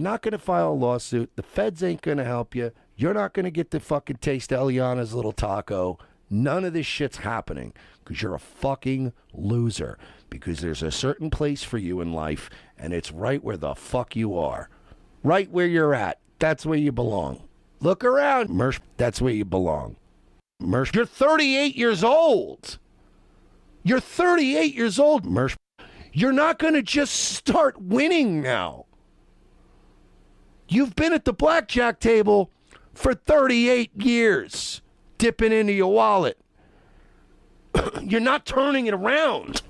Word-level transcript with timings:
You're 0.00 0.08
not 0.08 0.22
going 0.22 0.32
to 0.32 0.38
file 0.38 0.70
a 0.70 0.72
lawsuit. 0.72 1.30
The 1.36 1.42
feds 1.42 1.82
ain't 1.82 2.00
going 2.00 2.16
to 2.16 2.24
help 2.24 2.54
you. 2.54 2.72
You're 2.96 3.12
not 3.12 3.34
going 3.34 3.44
to 3.44 3.50
get 3.50 3.70
to 3.72 3.80
fucking 3.80 4.16
taste 4.16 4.48
Eliana's 4.48 5.12
little 5.12 5.30
taco. 5.30 5.98
None 6.30 6.64
of 6.64 6.72
this 6.72 6.86
shit's 6.86 7.18
happening 7.18 7.74
because 7.98 8.22
you're 8.22 8.34
a 8.34 8.38
fucking 8.38 9.12
loser. 9.34 9.98
Because 10.30 10.60
there's 10.60 10.82
a 10.82 10.90
certain 10.90 11.28
place 11.28 11.62
for 11.62 11.76
you 11.76 12.00
in 12.00 12.14
life, 12.14 12.48
and 12.78 12.94
it's 12.94 13.12
right 13.12 13.44
where 13.44 13.58
the 13.58 13.74
fuck 13.74 14.16
you 14.16 14.38
are. 14.38 14.70
Right 15.22 15.50
where 15.50 15.66
you're 15.66 15.92
at. 15.92 16.18
That's 16.38 16.64
where 16.64 16.78
you 16.78 16.92
belong. 16.92 17.42
Look 17.80 18.02
around, 18.02 18.48
Mersh. 18.48 18.80
That's 18.96 19.20
where 19.20 19.34
you 19.34 19.44
belong. 19.44 19.96
Mersh, 20.62 20.94
you're 20.94 21.04
38 21.04 21.76
years 21.76 22.02
old. 22.02 22.78
You're 23.82 24.00
38 24.00 24.74
years 24.74 24.98
old, 24.98 25.26
Mersh. 25.26 25.56
You're 26.14 26.32
not 26.32 26.58
going 26.58 26.72
to 26.72 26.82
just 26.82 27.12
start 27.12 27.78
winning 27.82 28.40
now. 28.40 28.86
You've 30.70 30.94
been 30.94 31.12
at 31.12 31.24
the 31.24 31.32
blackjack 31.32 31.98
table 31.98 32.52
for 32.94 33.12
38 33.12 33.90
years, 34.00 34.80
dipping 35.18 35.52
into 35.52 35.72
your 35.72 35.92
wallet. 35.92 36.38
You're 38.02 38.20
not 38.20 38.46
turning 38.46 38.86
it 38.86 38.94
around. 38.94 39.62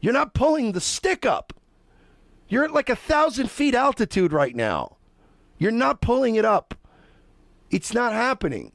You're 0.00 0.14
not 0.14 0.32
pulling 0.32 0.72
the 0.72 0.80
stick 0.80 1.26
up. 1.26 1.52
You're 2.48 2.64
at 2.64 2.72
like 2.72 2.88
a 2.88 2.96
thousand 2.96 3.50
feet 3.50 3.74
altitude 3.74 4.32
right 4.32 4.56
now. 4.56 4.96
You're 5.58 5.72
not 5.72 6.00
pulling 6.00 6.36
it 6.36 6.46
up. 6.46 6.74
It's 7.70 7.92
not 7.92 8.14
happening. 8.14 8.72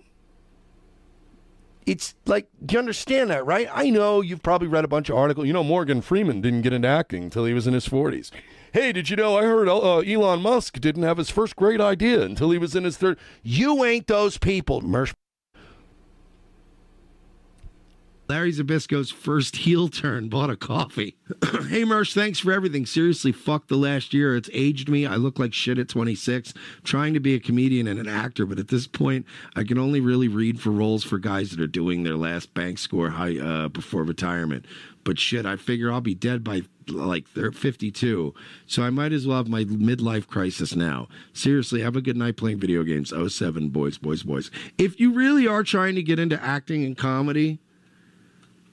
It's 1.88 2.14
like, 2.28 2.48
do 2.64 2.74
you 2.74 2.80
understand 2.80 3.32
that, 3.32 3.44
right? 3.44 3.68
I 3.74 3.90
know 3.90 4.22
you've 4.22 4.44
probably 4.44 4.68
read 4.68 4.86
a 4.86 4.88
bunch 4.88 5.10
of 5.10 5.16
articles. 5.18 5.48
You 5.48 5.54
know, 5.54 5.64
Morgan 5.64 6.02
Freeman 6.02 6.42
didn't 6.42 6.62
get 6.62 6.74
into 6.74 6.88
acting 6.88 7.24
until 7.24 7.46
he 7.46 7.54
was 7.54 7.66
in 7.66 7.74
his 7.74 7.88
40s. 7.88 8.30
Hey, 8.72 8.92
did 8.92 9.10
you 9.10 9.16
know 9.16 9.38
I 9.38 9.44
heard 9.44 9.68
uh, 9.68 9.98
Elon 10.00 10.42
Musk 10.42 10.80
didn't 10.80 11.04
have 11.04 11.18
his 11.18 11.30
first 11.30 11.56
great 11.56 11.82
idea 11.82 12.22
until 12.22 12.52
he 12.52 12.58
was 12.58 12.76
in 12.76 12.84
his 12.84 12.98
third? 12.98 13.18
You 13.42 13.84
ain't 13.84 14.08
those 14.08 14.38
people, 14.38 14.82
Mersh. 14.82 15.14
Larry 18.30 18.52
Zabisco's 18.52 19.10
first 19.10 19.56
heel 19.56 19.88
turn 19.88 20.30
bought 20.30 20.52
a 20.52 20.56
coffee. 20.56 21.16
hey, 21.44 21.82
Mersh, 21.82 22.14
thanks 22.14 22.38
for 22.38 22.52
everything. 22.52 22.86
Seriously, 22.86 23.32
fuck 23.32 23.68
the 23.68 23.76
last 23.76 24.14
year. 24.14 24.36
It's 24.36 24.52
aged 24.54 24.88
me. 24.88 25.08
I 25.08 25.16
look 25.16 25.40
like 25.40 25.52
shit 25.52 25.80
at 25.80 25.90
26. 25.90 26.54
trying 26.84 27.16
to 27.16 27.20
be 27.20 27.34
a 27.34 27.40
comedian 27.40 27.88
and 27.88 28.00
an 28.00 28.08
actor, 28.08 28.46
but 28.46 28.60
at 28.60 28.68
this 28.68 28.86
point, 28.86 29.26
I 29.56 29.64
can 29.64 29.80
only 29.80 30.00
really 30.00 30.28
read 30.28 30.62
for 30.62 30.70
roles 30.70 31.04
for 31.04 31.18
guys 31.18 31.50
that 31.50 31.60
are 31.60 31.66
doing 31.66 32.04
their 32.04 32.18
last 32.18 32.54
bank 32.54 32.78
score 32.78 33.10
high 33.10 33.40
uh, 33.40 33.68
before 33.70 34.04
retirement. 34.04 34.66
But 35.04 35.18
shit, 35.18 35.48
I 35.48 35.56
figure 35.56 35.92
I'll 35.92 36.00
be 36.00 36.14
dead 36.14 36.44
by 36.44 36.62
like 36.88 37.34
they're 37.34 37.52
52. 37.52 38.36
So 38.68 38.84
I 38.84 38.92
might 38.92 39.12
as 39.12 39.26
well 39.26 39.38
have 39.38 39.48
my 39.48 39.64
midlife 39.64 40.28
crisis 40.28 40.76
now. 40.76 41.08
Seriously, 41.34 41.82
have 41.82 41.96
a 41.96 42.02
good 42.02 42.18
night 42.18 42.38
playing 42.38 42.60
video 42.60 42.84
games. 42.84 43.12
07, 43.12 43.70
boys, 43.70 43.98
boys, 43.98 44.22
boys. 44.22 44.52
If 44.78 45.00
you 45.00 45.14
really 45.14 45.48
are 45.48 45.64
trying 45.64 45.96
to 45.96 46.04
get 46.04 46.20
into 46.20 46.40
acting 46.44 46.86
and 46.86 46.96
comedy, 46.96 47.60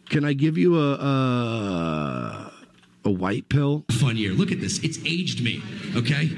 can 0.09 0.25
I 0.25 0.33
give 0.33 0.56
you 0.59 0.78
a 0.78 0.94
a, 0.94 2.53
a 3.05 3.11
white 3.11 3.49
pill? 3.49 3.84
Fun 3.91 4.17
year. 4.17 4.33
Look 4.33 4.53
at 4.53 4.61
this. 4.61 4.78
It's 4.81 4.99
aged 5.05 5.43
me. 5.43 5.62
Okay. 5.97 6.31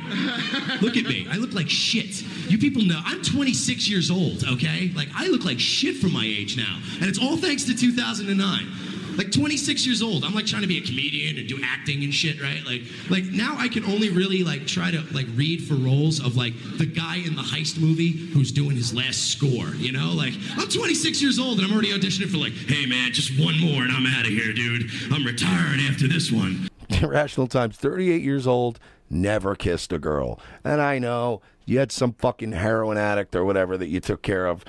look 0.81 0.97
at 0.97 1.05
me. 1.05 1.27
I 1.31 1.37
look 1.37 1.55
like 1.55 1.69
shit. 1.69 2.23
You 2.51 2.59
people 2.59 2.83
know 2.83 3.01
I'm 3.05 3.23
26 3.23 3.89
years 3.89 4.11
old. 4.11 4.45
Okay. 4.45 4.91
Like 4.95 5.09
I 5.15 5.29
look 5.29 5.45
like 5.45 5.61
shit 5.61 5.97
for 5.97 6.09
my 6.09 6.25
age 6.25 6.57
now, 6.57 6.81
and 7.01 7.05
it's 7.05 7.19
all 7.19 7.37
thanks 7.37 7.65
to 7.65 7.75
2009 7.75 8.98
like 9.19 9.33
26 9.33 9.87
years 9.87 10.01
old 10.01 10.25
i'm 10.25 10.35
like 10.35 10.47
trying 10.47 10.63
to 10.63 10.69
be 10.69 10.79
a 10.79 10.81
comedian 10.81 11.37
and 11.37 11.49
do 11.49 11.61
acting 11.63 12.05
and 12.05 12.15
shit 12.15 12.41
right? 12.41 12.63
Like 12.65 12.83
like 13.11 13.25
now 13.25 13.57
i 13.59 13.69
can 13.69 13.85
only 13.85 14.11
really 14.11 14.45
like 14.45 14.67
try 14.67 14.91
to 14.91 15.03
like 15.13 15.27
read 15.35 15.63
for 15.65 15.75
roles 15.75 16.25
of 16.25 16.37
like 16.37 16.55
the 16.79 16.87
guy 16.87 17.17
in 17.17 17.35
the 17.35 17.43
heist 17.43 17.81
movie 17.81 18.13
who's 18.13 18.53
doing 18.53 18.77
his 18.77 18.95
last 18.95 19.33
score 19.33 19.75
you 19.77 19.93
know? 19.93 20.13
Like 20.13 20.35
i'm 20.57 20.69
26 20.69 21.21
years 21.21 21.39
old 21.39 21.59
and 21.59 21.67
i'm 21.67 21.73
already 21.73 21.93
auditioning 21.93 22.31
for 22.31 22.39
like 22.39 22.53
hey 22.53 22.87
man 22.87 23.13
just 23.13 23.39
one 23.39 23.59
more 23.61 23.83
and 23.83 23.93
i'm 23.93 24.07
out 24.07 24.25
of 24.25 24.31
here 24.31 24.53
dude. 24.53 24.91
I'm 25.11 25.25
retiring 25.25 25.81
after 25.89 26.09
this 26.09 26.31
one. 26.31 26.69
Rational 27.03 27.47
Times, 27.47 27.77
38 27.77 28.23
years 28.23 28.47
old, 28.47 28.79
never 29.11 29.55
kissed 29.55 29.93
a 29.93 29.99
girl. 29.99 30.41
And 30.65 30.81
I 30.81 30.99
know 30.99 31.43
you 31.65 31.79
had 31.79 31.93
some 31.93 32.13
fucking 32.13 32.53
heroin 32.53 32.97
addict 32.97 33.35
or 33.35 33.45
whatever 33.45 33.77
that 33.77 33.89
you 33.89 34.01
took 34.01 34.23
care 34.23 34.47
of 34.47 34.65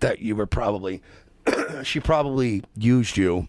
that 0.00 0.20
you 0.20 0.34
were 0.36 0.46
probably, 0.46 1.02
she 1.82 2.00
probably 2.00 2.62
used 2.76 3.16
you 3.16 3.48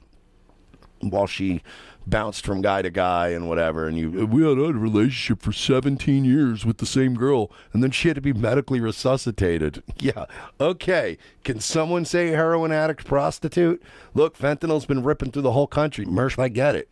while 1.09 1.27
she 1.27 1.61
bounced 2.05 2.45
from 2.45 2.61
guy 2.61 2.81
to 2.81 2.89
guy 2.89 3.29
and 3.29 3.47
whatever. 3.47 3.87
And 3.87 3.97
you, 3.97 4.25
we 4.25 4.43
had 4.43 4.57
a 4.57 4.73
relationship 4.73 5.41
for 5.41 5.51
17 5.51 6.25
years 6.25 6.65
with 6.65 6.77
the 6.77 6.85
same 6.85 7.15
girl, 7.15 7.51
and 7.73 7.83
then 7.83 7.91
she 7.91 8.07
had 8.07 8.15
to 8.15 8.21
be 8.21 8.33
medically 8.33 8.79
resuscitated. 8.79 9.83
Yeah, 10.01 10.25
okay. 10.59 11.19
Can 11.43 11.59
someone 11.59 12.05
say 12.05 12.29
heroin 12.29 12.71
addict 12.71 13.05
prostitute? 13.05 13.83
Look, 14.15 14.35
fentanyl's 14.35 14.87
been 14.87 15.03
ripping 15.03 15.31
through 15.31 15.43
the 15.43 15.51
whole 15.51 15.67
country. 15.67 16.05
Mersh, 16.07 16.39
I 16.39 16.47
get 16.47 16.75
it. 16.75 16.91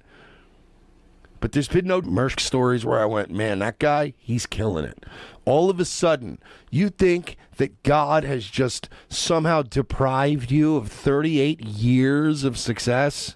But 1.40 1.54
there's 1.54 1.68
been 1.68 1.88
no 1.88 2.02
Mersh 2.02 2.40
stories 2.40 2.86
where 2.86 3.00
I 3.00 3.06
went, 3.06 3.32
man, 3.32 3.60
that 3.60 3.80
guy, 3.80 4.14
he's 4.18 4.46
killing 4.46 4.86
it. 4.86 5.06
All 5.46 5.72
of 5.72 5.80
a 5.80 5.86
sudden, 5.86 6.38
you 6.70 6.90
think 6.90 7.38
that 7.58 7.82
God 7.82 8.24
has 8.24 8.46
just 8.46 8.90
somehow 9.08 9.64
deprived 9.64 10.52
you 10.52 10.76
of 10.76 10.92
38 10.92 11.62
years 11.62 12.44
of 12.44 12.58
success? 12.58 13.36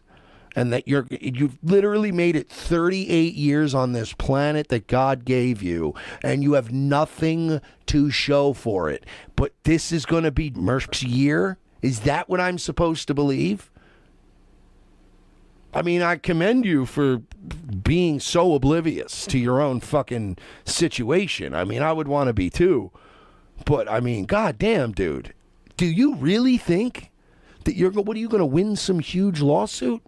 And 0.55 0.71
that 0.71 0.87
you're 0.87 1.07
you've 1.09 1.57
literally 1.63 2.11
made 2.11 2.35
it 2.35 2.49
38 2.49 3.33
years 3.33 3.73
on 3.73 3.93
this 3.93 4.13
planet 4.13 4.67
that 4.69 4.87
God 4.87 5.25
gave 5.25 5.63
you 5.63 5.95
and 6.21 6.43
you 6.43 6.53
have 6.53 6.71
nothing 6.71 7.59
to 7.87 8.11
show 8.11 8.53
for 8.53 8.89
it. 8.89 9.05
But 9.35 9.53
this 9.63 9.91
is 9.91 10.05
going 10.05 10.23
to 10.23 10.31
be 10.31 10.51
Mersh's 10.51 11.03
year? 11.03 11.57
Is 11.81 12.01
that 12.01 12.29
what 12.29 12.39
I'm 12.39 12.57
supposed 12.57 13.07
to 13.07 13.13
believe? 13.13 13.71
I 15.73 15.81
mean, 15.81 16.01
I 16.01 16.17
commend 16.17 16.65
you 16.65 16.85
for 16.85 17.17
being 17.83 18.19
so 18.19 18.53
oblivious 18.53 19.25
to 19.27 19.39
your 19.39 19.59
own 19.59 19.79
fucking 19.79 20.37
situation. 20.65 21.55
I 21.55 21.63
mean, 21.63 21.81
I 21.81 21.91
would 21.91 22.07
want 22.07 22.27
to 22.27 22.33
be 22.33 22.49
too. 22.49 22.91
But 23.65 23.89
I 23.89 23.99
mean, 23.99 24.25
goddamn, 24.25 24.91
dude. 24.91 25.33
Do 25.75 25.85
you 25.85 26.15
really 26.15 26.57
think 26.57 27.11
that 27.65 27.75
you're 27.75 27.91
what 27.91 28.15
are 28.15 28.19
you 28.19 28.29
going 28.29 28.39
to 28.39 28.45
win 28.45 28.75
some 28.75 28.99
huge 28.99 29.41
lawsuit? 29.41 30.01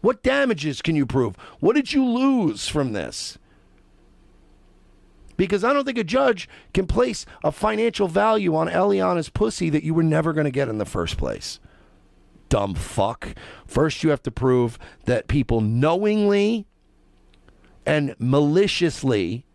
What 0.00 0.22
damages 0.22 0.82
can 0.82 0.96
you 0.96 1.06
prove? 1.06 1.36
What 1.60 1.76
did 1.76 1.92
you 1.92 2.04
lose 2.04 2.68
from 2.68 2.92
this? 2.92 3.38
Because 5.36 5.64
I 5.64 5.72
don't 5.72 5.84
think 5.84 5.98
a 5.98 6.04
judge 6.04 6.48
can 6.74 6.86
place 6.86 7.24
a 7.42 7.50
financial 7.50 8.08
value 8.08 8.54
on 8.54 8.68
Eliana's 8.68 9.30
pussy 9.30 9.70
that 9.70 9.84
you 9.84 9.94
were 9.94 10.02
never 10.02 10.32
going 10.32 10.44
to 10.44 10.50
get 10.50 10.68
in 10.68 10.78
the 10.78 10.84
first 10.84 11.16
place. 11.16 11.60
Dumb 12.50 12.74
fuck. 12.74 13.34
First, 13.66 14.02
you 14.02 14.10
have 14.10 14.22
to 14.24 14.30
prove 14.30 14.78
that 15.06 15.28
people 15.28 15.60
knowingly 15.60 16.66
and 17.86 18.14
maliciously 18.18 19.46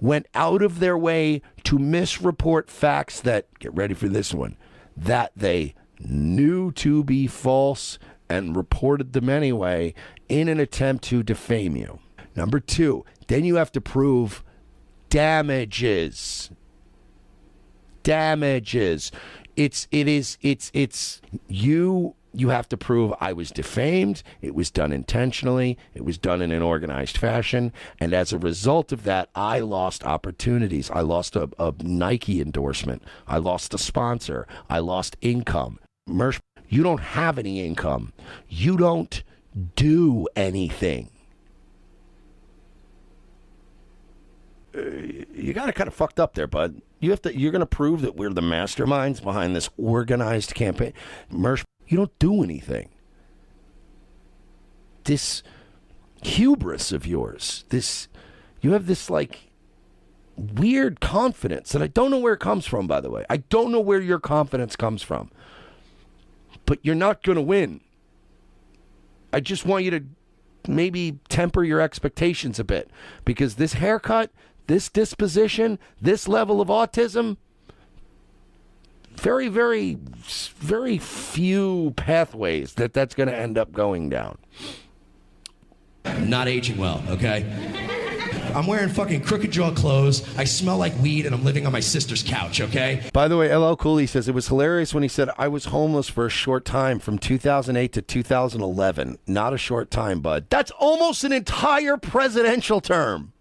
went 0.00 0.26
out 0.34 0.62
of 0.62 0.80
their 0.80 0.96
way 0.96 1.42
to 1.64 1.78
misreport 1.78 2.68
facts 2.68 3.20
that, 3.20 3.46
get 3.58 3.74
ready 3.74 3.94
for 3.94 4.08
this 4.08 4.32
one, 4.32 4.56
that 4.96 5.32
they 5.36 5.74
knew 6.00 6.72
to 6.72 7.04
be 7.04 7.26
false 7.26 7.98
and 8.28 8.56
reported 8.56 9.12
them 9.12 9.28
anyway 9.28 9.94
in 10.28 10.48
an 10.48 10.60
attempt 10.60 11.04
to 11.04 11.22
defame 11.22 11.76
you. 11.76 11.98
Number 12.36 12.60
two, 12.60 13.04
then 13.26 13.44
you 13.44 13.56
have 13.56 13.72
to 13.72 13.80
prove 13.80 14.44
damages. 15.10 16.50
Damages. 18.02 19.10
It's 19.56 19.88
it 19.90 20.06
is 20.06 20.38
it's 20.40 20.70
it's 20.72 21.20
you 21.48 22.14
you 22.32 22.50
have 22.50 22.68
to 22.68 22.76
prove 22.76 23.12
I 23.20 23.32
was 23.32 23.50
defamed, 23.50 24.22
it 24.40 24.54
was 24.54 24.70
done 24.70 24.92
intentionally, 24.92 25.76
it 25.94 26.04
was 26.04 26.18
done 26.18 26.40
in 26.42 26.52
an 26.52 26.62
organized 26.62 27.18
fashion, 27.18 27.72
and 27.98 28.12
as 28.12 28.32
a 28.32 28.38
result 28.38 28.92
of 28.92 29.04
that, 29.04 29.30
I 29.34 29.60
lost 29.60 30.04
opportunities. 30.04 30.90
I 30.90 31.00
lost 31.00 31.34
a, 31.36 31.48
a 31.58 31.74
Nike 31.82 32.40
endorsement, 32.40 33.02
I 33.26 33.38
lost 33.38 33.74
a 33.74 33.78
sponsor, 33.78 34.46
I 34.70 34.78
lost 34.78 35.16
income. 35.20 35.80
Mersh 36.08 36.40
you 36.68 36.82
don't 36.82 37.00
have 37.00 37.38
any 37.38 37.64
income. 37.64 38.12
You 38.48 38.76
don't 38.76 39.22
do 39.74 40.28
anything. 40.36 41.10
Uh, 44.76 44.80
you 45.34 45.52
got 45.54 45.68
it 45.68 45.74
kind 45.74 45.88
of 45.88 45.94
fucked 45.94 46.20
up 46.20 46.34
there, 46.34 46.46
bud. 46.46 46.82
You 47.00 47.10
have 47.10 47.22
to. 47.22 47.36
You're 47.36 47.52
going 47.52 47.60
to 47.60 47.66
prove 47.66 48.02
that 48.02 48.16
we're 48.16 48.32
the 48.32 48.42
masterminds 48.42 49.22
behind 49.22 49.56
this 49.56 49.70
organized 49.78 50.54
campaign. 50.54 50.92
Mersh, 51.32 51.64
you 51.86 51.96
don't 51.96 52.16
do 52.18 52.42
anything. 52.42 52.90
This 55.04 55.42
hubris 56.22 56.92
of 56.92 57.06
yours, 57.06 57.64
this, 57.70 58.08
you 58.60 58.72
have 58.72 58.86
this 58.86 59.08
like 59.08 59.52
weird 60.36 61.00
confidence 61.00 61.72
that 61.72 61.82
I 61.82 61.86
don't 61.86 62.10
know 62.10 62.18
where 62.18 62.34
it 62.34 62.40
comes 62.40 62.66
from. 62.66 62.86
By 62.86 63.00
the 63.00 63.10
way, 63.10 63.24
I 63.30 63.38
don't 63.38 63.72
know 63.72 63.80
where 63.80 64.02
your 64.02 64.20
confidence 64.20 64.76
comes 64.76 65.02
from 65.02 65.30
but 66.68 66.78
you're 66.82 66.94
not 66.94 67.22
going 67.22 67.36
to 67.36 67.42
win. 67.42 67.80
I 69.32 69.40
just 69.40 69.64
want 69.64 69.84
you 69.84 69.90
to 69.90 70.04
maybe 70.68 71.18
temper 71.30 71.64
your 71.64 71.80
expectations 71.80 72.58
a 72.58 72.64
bit 72.64 72.90
because 73.24 73.54
this 73.54 73.72
haircut, 73.72 74.30
this 74.66 74.90
disposition, 74.90 75.78
this 75.98 76.28
level 76.28 76.60
of 76.60 76.68
autism, 76.68 77.38
very, 79.12 79.48
very, 79.48 79.96
very 80.58 80.98
few 80.98 81.94
pathways 81.96 82.74
that 82.74 82.92
that's 82.92 83.14
going 83.14 83.30
to 83.30 83.34
end 83.34 83.56
up 83.56 83.72
going 83.72 84.10
down. 84.10 84.36
Not 86.20 86.48
aging 86.48 86.76
well, 86.76 87.02
okay? 87.08 87.87
I'm 88.54 88.66
wearing 88.66 88.88
fucking 88.88 89.22
crooked 89.22 89.50
jaw 89.50 89.72
clothes. 89.72 90.26
I 90.38 90.44
smell 90.44 90.78
like 90.78 90.96
weed, 91.00 91.26
and 91.26 91.34
I'm 91.34 91.44
living 91.44 91.66
on 91.66 91.72
my 91.72 91.80
sister's 91.80 92.22
couch, 92.22 92.60
okay? 92.60 93.08
By 93.12 93.28
the 93.28 93.36
way, 93.36 93.54
LL 93.54 93.74
Cooley 93.76 94.06
says 94.06 94.28
it 94.28 94.34
was 94.34 94.48
hilarious 94.48 94.94
when 94.94 95.02
he 95.02 95.08
said, 95.08 95.30
I 95.38 95.48
was 95.48 95.66
homeless 95.66 96.08
for 96.08 96.26
a 96.26 96.30
short 96.30 96.64
time 96.64 96.98
from 96.98 97.18
2008 97.18 97.92
to 97.92 98.02
2011. 98.02 99.18
Not 99.26 99.52
a 99.52 99.58
short 99.58 99.90
time, 99.90 100.20
bud. 100.20 100.46
That's 100.50 100.70
almost 100.72 101.24
an 101.24 101.32
entire 101.32 101.96
presidential 101.96 102.80
term. 102.80 103.32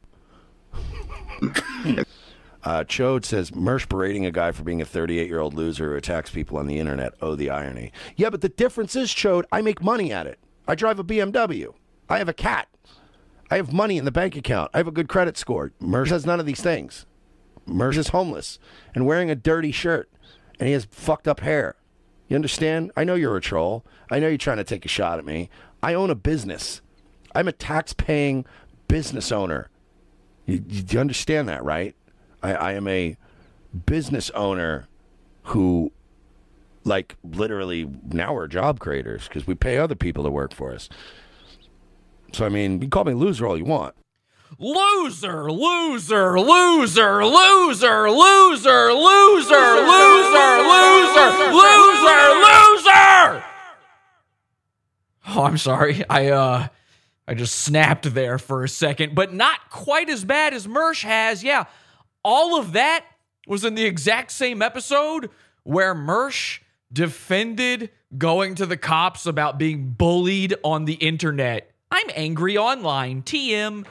uh, 1.42 2.84
Chode 2.84 3.26
says, 3.26 3.52
Mersh 3.52 3.88
berating 3.88 4.26
a 4.26 4.32
guy 4.32 4.52
for 4.52 4.64
being 4.64 4.82
a 4.82 4.86
38 4.86 5.28
year 5.28 5.40
old 5.40 5.54
loser 5.54 5.92
who 5.92 5.98
attacks 5.98 6.32
people 6.32 6.58
on 6.58 6.68
the 6.68 6.80
internet. 6.80 7.14
Oh, 7.22 7.36
the 7.36 7.50
irony. 7.50 7.92
Yeah, 8.16 8.30
but 8.30 8.42
the 8.42 8.50
difference 8.50 8.96
is, 8.96 9.10
Chode, 9.12 9.46
I 9.52 9.62
make 9.62 9.82
money 9.82 10.12
at 10.12 10.28
it. 10.28 10.40
I 10.68 10.76
drive 10.76 11.00
a 11.00 11.04
BMW. 11.04 11.74
I 12.10 12.18
have 12.18 12.30
a 12.30 12.34
cat. 12.34 12.68
I 13.50 13.56
have 13.58 13.72
money 13.72 13.98
in 13.98 14.06
the 14.06 14.12
bank 14.12 14.36
account. 14.36 14.72
I 14.74 14.78
have 14.78 14.88
a 14.88 14.92
good 14.92 15.08
credit 15.08 15.38
score. 15.38 15.72
Mersh 15.82 16.10
has 16.10 16.26
none 16.26 16.40
of 16.40 16.46
these 16.46 16.62
things. 16.62 17.06
Mersh 17.68 17.98
is 17.98 18.10
homeless 18.10 18.60
and 18.96 19.06
wearing 19.06 19.30
a 19.30 19.36
dirty 19.36 19.72
shirt, 19.72 20.10
and 20.60 20.68
he 20.68 20.74
has 20.74 20.86
fucked 20.86 21.28
up 21.28 21.42
hair. 21.42 21.76
You 22.28 22.36
understand? 22.36 22.92
I 22.98 23.04
know 23.04 23.16
you're 23.16 23.38
a 23.38 23.42
troll. 23.42 23.86
I 24.12 24.20
know 24.20 24.28
you're 24.28 24.38
trying 24.38 24.58
to 24.58 24.64
take 24.64 24.86
a 24.86 24.90
shot 24.90 25.20
at 25.20 25.26
me. 25.26 25.50
I 25.82 25.94
own 25.94 26.10
a 26.10 26.16
business. 26.16 26.82
I'm 27.34 27.48
a 27.48 27.54
tax 27.54 27.94
paying 27.94 28.46
business 28.88 29.32
owner. 29.32 29.70
You, 30.46 30.64
you 30.68 31.00
understand 31.00 31.48
that, 31.50 31.64
right? 31.64 31.96
I, 32.42 32.54
I 32.54 32.72
am 32.74 32.88
a 32.88 33.18
business 33.86 34.30
owner 34.32 34.88
who, 35.44 35.92
like, 36.84 37.16
literally, 37.24 37.90
now 38.12 38.34
we're 38.34 38.48
job 38.48 38.80
creators 38.80 39.28
because 39.28 39.48
we 39.48 39.56
pay 39.56 39.78
other 39.78 39.96
people 39.96 40.24
to 40.24 40.30
work 40.30 40.54
for 40.54 40.74
us. 40.74 40.90
So, 42.34 42.46
I 42.46 42.50
mean, 42.50 42.82
you 42.82 42.90
call 42.90 43.04
me 43.06 43.14
loser 43.14 43.48
all 43.48 43.58
you 43.58 43.66
want. 43.66 43.96
Loser, 44.60 45.52
loser, 45.52 46.40
loser, 46.40 47.26
loser, 47.26 48.10
loser, 48.10 48.10
loser, 48.10 48.94
loser, 48.94 49.74
loser, 50.64 51.32
loser, 51.52 52.24
loser. 52.42 53.44
Oh, 55.30 55.44
I'm 55.44 55.58
sorry. 55.58 56.04
I 56.10 56.28
uh 56.30 56.68
I 57.28 57.34
just 57.34 57.56
snapped 57.56 58.14
there 58.14 58.40
for 58.40 58.64
a 58.64 58.70
second, 58.70 59.14
but 59.14 59.34
not 59.34 59.70
quite 59.70 60.10
as 60.10 60.24
bad 60.24 60.54
as 60.54 60.66
Mersh 60.66 61.04
has. 61.04 61.44
Yeah. 61.44 61.66
All 62.24 62.58
of 62.58 62.74
that 62.74 63.06
was 63.46 63.66
in 63.66 63.76
the 63.76 63.86
exact 63.86 64.32
same 64.32 64.62
episode 64.62 65.30
where 65.64 65.94
Mersh 65.94 66.60
defended 66.92 67.90
going 68.18 68.56
to 68.56 68.66
the 68.66 68.78
cops 68.78 69.26
about 69.26 69.58
being 69.58 69.90
bullied 69.90 70.56
on 70.64 70.86
the 70.86 70.94
internet. 70.94 71.72
I'm 71.90 72.10
angry 72.16 72.58
online, 72.58 73.24
TM, 73.24 73.86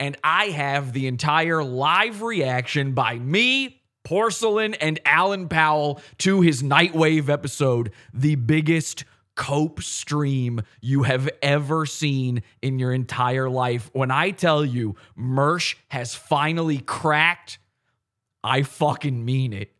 and 0.00 0.16
I 0.24 0.46
have 0.46 0.92
the 0.92 1.06
entire 1.06 1.62
live 1.62 2.22
reaction 2.22 2.92
by 2.92 3.18
me, 3.18 3.82
Porsalin, 4.04 4.74
and 4.80 4.98
Allan 5.04 5.48
Powell 5.48 6.00
to 6.18 6.40
his 6.40 6.62
Nightwave 6.62 7.28
episode, 7.28 7.92
the 8.12 8.36
biggest 8.36 9.04
cope 9.34 9.82
stream 9.82 10.62
you 10.80 11.04
have 11.04 11.28
ever 11.42 11.86
seen 11.86 12.42
in 12.62 12.78
your 12.78 12.92
entire 12.92 13.48
life. 13.48 13.90
When 13.92 14.10
I 14.10 14.30
tell 14.30 14.64
you 14.64 14.96
Mersh 15.18 15.76
has 15.88 16.14
finally 16.14 16.78
cracked, 16.78 17.58
I 18.42 18.62
fucking 18.62 19.24
mean 19.24 19.52
it. 19.52 19.72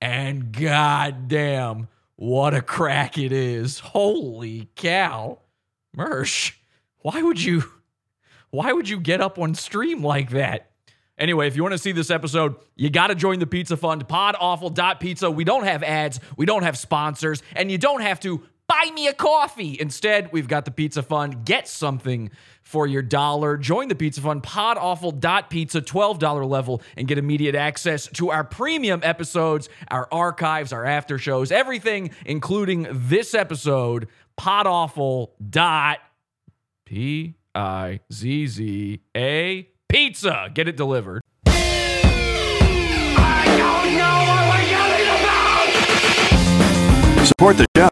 And 0.00 0.52
goddamn, 0.52 1.88
what 2.16 2.54
a 2.54 2.62
crack 2.62 3.18
it 3.18 3.32
is. 3.32 3.78
Holy 3.78 4.70
cow. 4.74 5.38
Mersh, 5.96 6.52
why 7.02 7.22
would 7.22 7.42
you 7.42 7.64
why 8.50 8.72
would 8.72 8.88
you 8.88 9.00
get 9.00 9.20
up 9.20 9.38
on 9.38 9.54
stream 9.54 10.02
like 10.02 10.30
that? 10.30 10.70
Anyway, 11.16 11.46
if 11.46 11.54
you 11.54 11.62
want 11.62 11.72
to 11.72 11.78
see 11.78 11.92
this 11.92 12.10
episode, 12.10 12.56
you 12.76 12.88
got 12.88 13.08
to 13.08 13.14
join 13.14 13.38
the 13.38 13.46
Pizza 13.46 13.76
Fund, 13.76 14.08
podawful.pizza. 14.08 15.30
We 15.30 15.44
don't 15.44 15.64
have 15.64 15.82
ads, 15.82 16.18
we 16.36 16.46
don't 16.46 16.62
have 16.62 16.78
sponsors, 16.78 17.42
and 17.54 17.70
you 17.70 17.76
don't 17.76 18.00
have 18.00 18.18
to 18.20 18.42
buy 18.66 18.90
me 18.94 19.08
a 19.08 19.12
coffee. 19.12 19.76
Instead, 19.78 20.32
we've 20.32 20.48
got 20.48 20.64
the 20.64 20.70
Pizza 20.70 21.02
Fund. 21.02 21.44
Get 21.44 21.68
something 21.68 22.30
for 22.62 22.86
your 22.86 23.02
dollar. 23.02 23.56
Join 23.56 23.88
the 23.88 23.94
Pizza 23.94 24.20
Fund, 24.20 24.42
podawful.pizza, 24.42 25.82
$12 25.82 26.48
level, 26.48 26.80
and 26.96 27.06
get 27.06 27.18
immediate 27.18 27.56
access 27.56 28.06
to 28.14 28.30
our 28.30 28.44
premium 28.44 29.00
episodes, 29.02 29.68
our 29.88 30.08
archives, 30.10 30.72
our 30.72 30.86
after 30.86 31.18
shows, 31.18 31.52
everything, 31.52 32.10
including 32.24 32.86
this 32.90 33.34
episode, 33.34 34.08
podawful.p 36.90 37.34
I 37.54 38.00
Z 38.12 38.46
Z 38.46 39.00
A 39.16 39.68
pizza. 39.88 40.50
Get 40.52 40.68
it 40.68 40.76
delivered. 40.76 41.22
Support 47.26 47.56
the 47.56 47.66
show. 47.76 47.88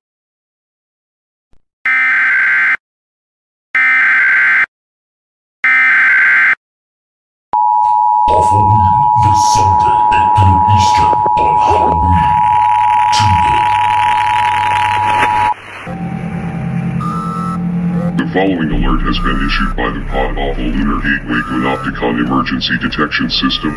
The 18.28 18.44
following 18.44 18.68
alert 18.76 19.00
has 19.08 19.16
been 19.24 19.40
issued 19.40 19.72
by 19.72 19.88
the 19.88 20.04
Pod 20.04 20.36
Awful 20.36 20.68
Lunar 20.68 21.00
Gateway 21.00 21.40
Panopticon 21.48 22.20
Emergency 22.20 22.76
Detection 22.76 23.30
System. 23.32 23.72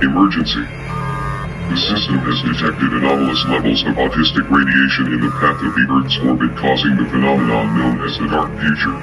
Emergency. 0.00 0.64
The 1.68 1.76
system 1.76 2.16
has 2.24 2.40
detected 2.48 2.96
anomalous 2.96 3.44
levels 3.52 3.84
of 3.84 4.00
autistic 4.00 4.48
radiation 4.48 5.12
in 5.12 5.20
the 5.20 5.28
path 5.36 5.60
of 5.60 5.68
the 5.76 5.84
Earth's 5.84 6.16
orbit 6.24 6.56
causing 6.56 6.96
the 6.96 7.04
phenomenon 7.12 7.76
known 7.76 8.00
as 8.08 8.16
the 8.16 8.32
Dark 8.32 8.56
Future. 8.56 8.96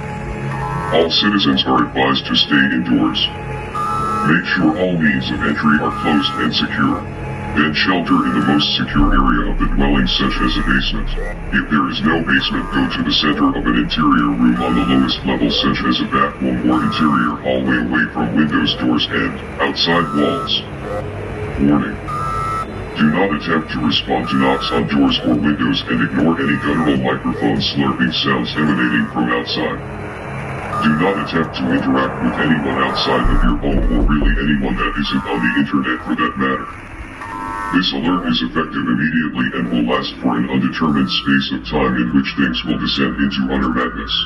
All 0.98 1.14
citizens 1.14 1.62
are 1.70 1.86
advised 1.86 2.26
to 2.26 2.34
stay 2.34 2.58
indoors. 2.74 3.22
Make 4.34 4.50
sure 4.50 4.74
all 4.82 4.98
means 4.98 5.30
of 5.30 5.46
entry 5.46 5.78
are 5.78 5.94
closed 6.02 6.34
and 6.42 6.50
secure. 6.58 7.19
Then 7.56 7.74
shelter 7.74 8.14
in 8.30 8.34
the 8.40 8.46
most 8.46 8.78
secure 8.78 9.10
area 9.10 9.52
of 9.52 9.58
the 9.58 9.66
dwelling 9.74 10.06
such 10.06 10.36
as 10.38 10.54
a 10.58 10.64
basement. 10.70 11.10
If 11.50 11.66
there 11.70 11.90
is 11.90 12.02
no 12.06 12.22
basement, 12.22 12.70
go 12.70 12.86
to 12.86 13.02
the 13.04 13.12
center 13.12 13.50
of 13.50 13.66
an 13.66 13.76
interior 13.76 14.30
room 14.38 14.62
on 14.62 14.76
the 14.76 14.86
lowest 14.86 15.26
level 15.26 15.50
such 15.50 15.82
as 15.82 16.00
a 16.02 16.08
bathroom 16.14 16.70
or 16.70 16.84
interior 16.86 17.42
hallway 17.42 17.78
away 17.82 18.06
from 18.14 18.36
windows, 18.36 18.76
doors, 18.78 19.08
and 19.10 19.34
outside 19.62 20.06
walls. 20.14 20.62
Warning. 21.58 21.98
Do 23.00 23.06
not 23.16 23.32
attempt 23.32 23.72
to 23.72 23.80
respond 23.80 24.30
to 24.30 24.36
knocks 24.36 24.70
on 24.72 24.88
doors 24.88 25.18
or 25.26 25.34
windows 25.34 25.82
and 25.88 26.04
ignore 26.04 26.36
any 26.38 26.58
guttural 26.62 26.98
microphone 26.98 27.58
slurping 27.58 28.14
sounds 28.14 28.54
emanating 28.56 29.08
from 29.10 29.32
outside. 29.32 29.80
Do 30.84 30.90
not 31.00 31.16
attempt 31.24 31.56
to 31.58 31.64
interact 31.72 32.16
with 32.24 32.34
anyone 32.46 32.84
outside 32.84 33.24
of 33.24 33.42
your 33.42 33.58
home 33.58 33.84
or 33.90 34.02
really 34.06 34.32
anyone 34.38 34.76
that 34.76 34.94
isn't 35.00 35.26
on 35.28 35.40
the 35.40 35.52
internet 35.60 36.06
for 36.06 36.16
that 36.16 36.38
matter. 36.38 36.89
This 37.72 37.94
alert 37.94 38.28
is 38.28 38.42
effective 38.42 38.82
immediately 38.82 39.46
and 39.54 39.70
will 39.72 39.96
last 39.96 40.16
for 40.22 40.36
an 40.38 40.50
undetermined 40.50 41.08
space 41.08 41.52
of 41.54 41.64
time 41.70 41.98
in 41.98 42.16
which 42.16 42.34
things 42.36 42.66
will 42.66 42.80
descend 42.80 43.16
into 43.22 43.46
utter 43.54 43.70
madness. 43.70 44.26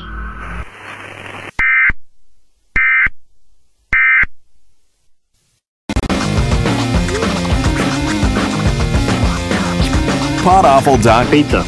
Podawful.pizza. 10.42 11.64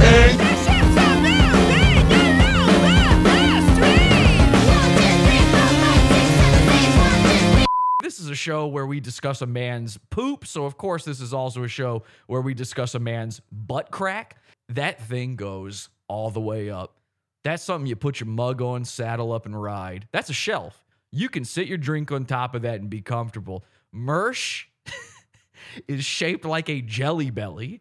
This 0.00 0.55
show 8.36 8.66
where 8.66 8.86
we 8.86 9.00
discuss 9.00 9.42
a 9.42 9.46
man's 9.46 9.98
poop. 10.10 10.46
So, 10.46 10.64
of 10.64 10.76
course, 10.76 11.04
this 11.04 11.20
is 11.20 11.34
also 11.34 11.64
a 11.64 11.68
show 11.68 12.04
where 12.26 12.40
we 12.40 12.54
discuss 12.54 12.94
a 12.94 12.98
man's 13.00 13.40
butt 13.50 13.90
crack. 13.90 14.36
That 14.68 15.00
thing 15.02 15.36
goes 15.36 15.88
all 16.08 16.30
the 16.30 16.40
way 16.40 16.70
up. 16.70 16.96
That's 17.44 17.62
something 17.62 17.86
you 17.86 17.96
put 17.96 18.20
your 18.20 18.28
mug 18.28 18.60
on, 18.60 18.84
saddle 18.84 19.32
up, 19.32 19.46
and 19.46 19.60
ride. 19.60 20.08
That's 20.12 20.30
a 20.30 20.34
shelf. 20.34 20.84
You 21.12 21.28
can 21.28 21.44
sit 21.44 21.66
your 21.68 21.78
drink 21.78 22.10
on 22.12 22.24
top 22.24 22.54
of 22.54 22.62
that 22.62 22.80
and 22.80 22.90
be 22.90 23.00
comfortable. 23.00 23.64
Mersh 23.94 24.64
is 25.88 26.04
shaped 26.04 26.44
like 26.44 26.68
a 26.68 26.80
jelly 26.80 27.30
belly. 27.30 27.80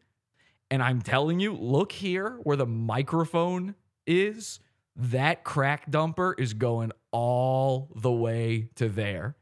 And 0.72 0.82
I'm 0.84 1.02
telling 1.02 1.40
you, 1.40 1.54
look 1.54 1.92
here 1.92 2.40
where 2.44 2.58
the 2.58 2.66
microphone 2.66 3.76
is. 4.08 4.60
that 4.96 5.44
crack 5.44 5.90
dumper 5.92 6.34
is 6.40 6.54
going 6.54 6.92
all 7.12 7.90
the 7.96 8.12
way 8.12 8.70
to 8.76 8.88
there. 8.88 9.36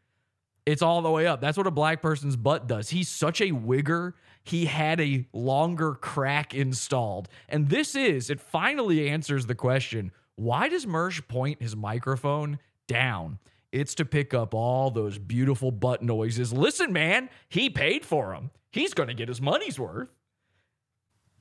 It's 0.65 0.81
all 0.81 1.01
the 1.01 1.11
way 1.11 1.27
up. 1.27 1.41
That's 1.41 1.57
what 1.57 1.67
a 1.67 1.71
black 1.71 2.01
person's 2.01 2.35
butt 2.35 2.67
does. 2.67 2.89
He's 2.89 3.09
such 3.09 3.41
a 3.41 3.51
wigger. 3.51 4.13
He 4.43 4.65
had 4.65 4.99
a 5.01 5.25
longer 5.33 5.93
crack 5.95 6.53
installed. 6.53 7.27
And 7.49 7.69
this 7.69 7.95
is, 7.95 8.29
it 8.29 8.39
finally 8.39 9.09
answers 9.09 9.45
the 9.45 9.55
question 9.55 10.11
why 10.35 10.67
does 10.67 10.85
Mersh 10.85 11.27
point 11.27 11.61
his 11.61 11.75
microphone 11.75 12.59
down? 12.87 13.39
It's 13.71 13.95
to 13.95 14.05
pick 14.05 14.33
up 14.33 14.53
all 14.53 14.91
those 14.91 15.17
beautiful 15.17 15.71
butt 15.71 16.01
noises. 16.01 16.53
Listen, 16.53 16.93
man, 16.93 17.29
he 17.49 17.69
paid 17.69 18.05
for 18.05 18.33
them. 18.33 18.51
He's 18.71 18.93
going 18.93 19.09
to 19.09 19.15
get 19.15 19.27
his 19.27 19.41
money's 19.41 19.79
worth. 19.79 20.09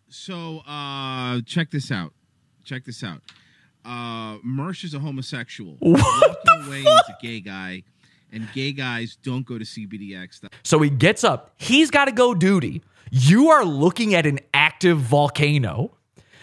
So 0.09 0.59
uh 0.67 1.41
check 1.47 1.71
this 1.71 1.91
out. 1.91 2.13
Check 2.65 2.85
this 2.85 3.03
out. 3.03 3.23
Uh 3.85 4.37
Mersh 4.47 4.85
is 4.85 4.93
a 4.93 4.99
homosexual. 4.99 5.79
Walking 5.81 6.67
away 6.67 6.81
is 6.81 7.03
a 7.09 7.17
gay 7.23 7.41
guy, 7.41 7.83
and 8.33 8.49
gay 8.53 8.73
guys 8.73 9.17
don't 9.23 9.45
go 9.47 9.59
to 9.59 9.65
CBDX. 9.65 10.49
So 10.63 10.81
he 10.81 10.91
gets 10.91 11.23
up. 11.25 11.53
He's 11.57 11.91
got 11.91 12.07
to 12.07 12.13
go 12.13 12.35
duty. 12.35 12.83
You 13.11 13.51
are 13.51 13.65
looking 13.65 14.15
at 14.15 14.25
an 14.27 14.41
active 14.55 14.99
volcano. 14.99 15.97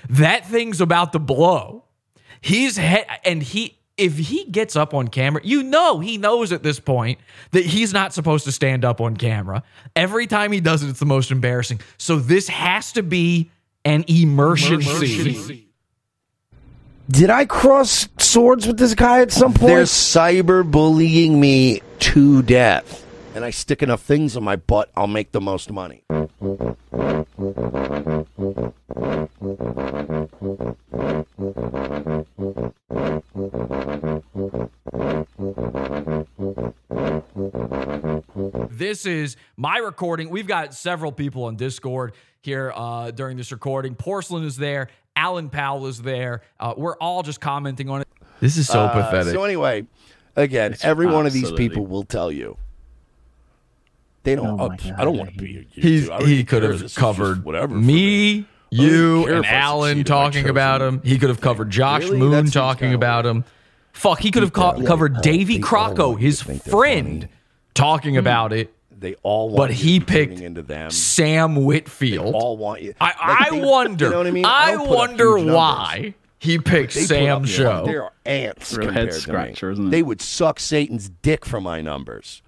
That 0.09 0.45
thing's 0.45 0.79
about 0.81 1.11
to 1.13 1.19
blow. 1.19 1.85
He's 2.41 2.77
he- 2.77 3.03
and 3.25 3.41
he 3.43 3.75
if 3.97 4.17
he 4.17 4.45
gets 4.45 4.77
up 4.77 4.93
on 4.93 5.09
camera, 5.09 5.41
you 5.43 5.61
know 5.61 5.99
he 5.99 6.17
knows 6.17 6.53
at 6.53 6.63
this 6.63 6.79
point 6.79 7.19
that 7.51 7.65
he's 7.65 7.91
not 7.91 8.13
supposed 8.13 8.45
to 8.45 8.51
stand 8.53 8.85
up 8.85 9.01
on 9.01 9.17
camera. 9.17 9.61
Every 9.93 10.25
time 10.25 10.53
he 10.53 10.61
does 10.61 10.83
it, 10.83 10.89
it's 10.89 10.99
the 10.99 11.05
most 11.05 11.31
embarrassing. 11.31 11.81
So 11.97 12.17
this 12.17 12.47
has 12.47 12.93
to 12.93 13.03
be 13.03 13.51
an 13.83 14.05
emergency. 14.07 15.68
Did 17.09 17.31
I 17.31 17.45
cross 17.45 18.07
swords 18.19 18.67
with 18.67 18.77
this 18.77 18.93
guy 18.93 19.21
at 19.21 19.31
some 19.31 19.51
point? 19.51 19.73
They're 19.73 19.83
cyberbullying 19.83 21.39
me 21.39 21.81
to 21.99 22.43
death. 22.43 23.03
And 23.33 23.43
I 23.43 23.49
stick 23.49 23.81
enough 23.81 24.03
things 24.03 24.37
on 24.37 24.43
my 24.43 24.57
butt, 24.57 24.91
I'll 24.95 25.07
make 25.07 25.31
the 25.31 25.41
most 25.41 25.71
money. 25.71 26.03
This 38.69 39.07
is 39.07 39.35
my 39.57 39.77
recording. 39.77 40.29
We've 40.29 40.47
got 40.47 40.75
several 40.75 41.11
people 41.11 41.45
on 41.45 41.55
Discord 41.55 42.13
here 42.41 42.71
uh, 42.75 43.11
during 43.11 43.35
this 43.35 43.51
recording. 43.51 43.95
Porsalin 43.95 44.45
is 44.45 44.57
there. 44.57 44.89
Allan 45.19 45.49
Powell 45.49 45.87
is 45.87 46.01
there. 46.01 46.41
Uh, 46.59 46.73
we're 46.77 46.95
all 46.97 47.23
just 47.23 47.41
commenting 47.41 47.89
on 47.89 48.01
it. 48.01 48.07
This 48.39 48.55
is 48.55 48.67
so 48.67 48.79
Uh, 48.81 48.93
pathetic. 49.03 49.33
So 49.33 49.43
anyway, 49.43 49.85
again, 50.37 50.71
It's 50.73 50.85
every 50.85 51.07
one 51.07 51.25
of 51.25 51.33
these 51.33 51.51
people 51.51 51.85
will 51.85 52.03
tell 52.05 52.31
you. 52.31 52.57
They 54.23 54.35
don't. 54.35 54.59
Oh 54.59 54.69
Oh 54.71 54.91
I 54.97 55.03
don't 55.03 55.17
want 55.17 55.33
to 55.33 55.37
be. 55.37 55.67
He's, 55.71 56.09
he 56.25 56.43
could 56.43 56.63
have 56.63 56.93
covered 56.95 57.43
whatever. 57.43 57.75
me, 57.75 58.45
you, 58.69 59.27
and 59.27 59.45
Allan 59.45 60.03
talking 60.03 60.47
about 60.47 60.81
him. 60.81 61.01
He 61.03 61.17
could 61.17 61.29
have 61.29 61.41
covered 61.41 61.69
Josh 61.69 62.03
Really? 62.03 62.17
Moon 62.19 62.31
That 62.31 62.37
seems 62.43 62.53
talking 62.53 62.93
about 62.93 63.25
him. 63.25 63.43
Fuck, 63.93 64.19
he 64.19 64.31
could 64.31 64.43
have 64.43 64.53
co- 64.53 64.81
covered 64.83 65.15
yeah, 65.15 65.21
Davy 65.21 65.57
they 65.57 65.59
Crocco, 65.63 66.09
want 66.09 66.11
you 66.11 66.15
to 66.17 66.25
his 66.25 66.43
think 66.43 66.63
they're 66.63 66.71
friend, 66.71 67.27
talking 67.73 68.17
about 68.17 68.53
it. 68.53 68.73
They 68.99 69.15
all 69.23 69.47
want 69.49 69.57
But 69.57 69.69
you 69.71 69.75
he 69.75 69.99
to 69.99 70.05
be 70.05 70.13
tuning 70.13 70.29
picked 70.29 70.41
into 70.41 70.61
them. 70.61 70.91
Sam 70.91 71.63
Whitfield. 71.63 72.35
all 72.35 72.57
want 72.57 72.81
you. 72.81 72.93
I, 72.99 73.05
Like, 73.05 73.15
I 73.19 73.49
they- 73.51 73.61
wonder. 73.65 74.05
You 74.05 74.11
know 74.11 74.17
what 74.17 74.27
I 74.27 74.31
mean? 74.31 74.45
I, 74.45 74.71
don't 74.71 74.79
put 74.87 74.91
up 74.91 74.95
wonder 74.97 75.23
huge 75.37 75.45
numbers. 75.47 75.55
why 75.55 76.13
he 76.39 76.57
picked 76.59 76.93
They 76.93 77.01
put 77.01 77.07
Sam's 77.07 77.49
show. 77.49 77.85
They 77.85 77.95
are 77.95 78.11
ants 78.25 78.73
Real 78.73 78.87
compared 78.87 79.13
head 79.13 79.21
to 79.21 79.33
me. 79.33 79.71
isn't 79.71 79.87
it? 79.87 79.91
They 79.91 80.03
would 80.03 80.21
suck 80.21 80.59
Satan's 80.59 81.09
dick 81.21 81.45
for 81.45 81.59
my 81.61 81.81
numbers. 81.81 82.41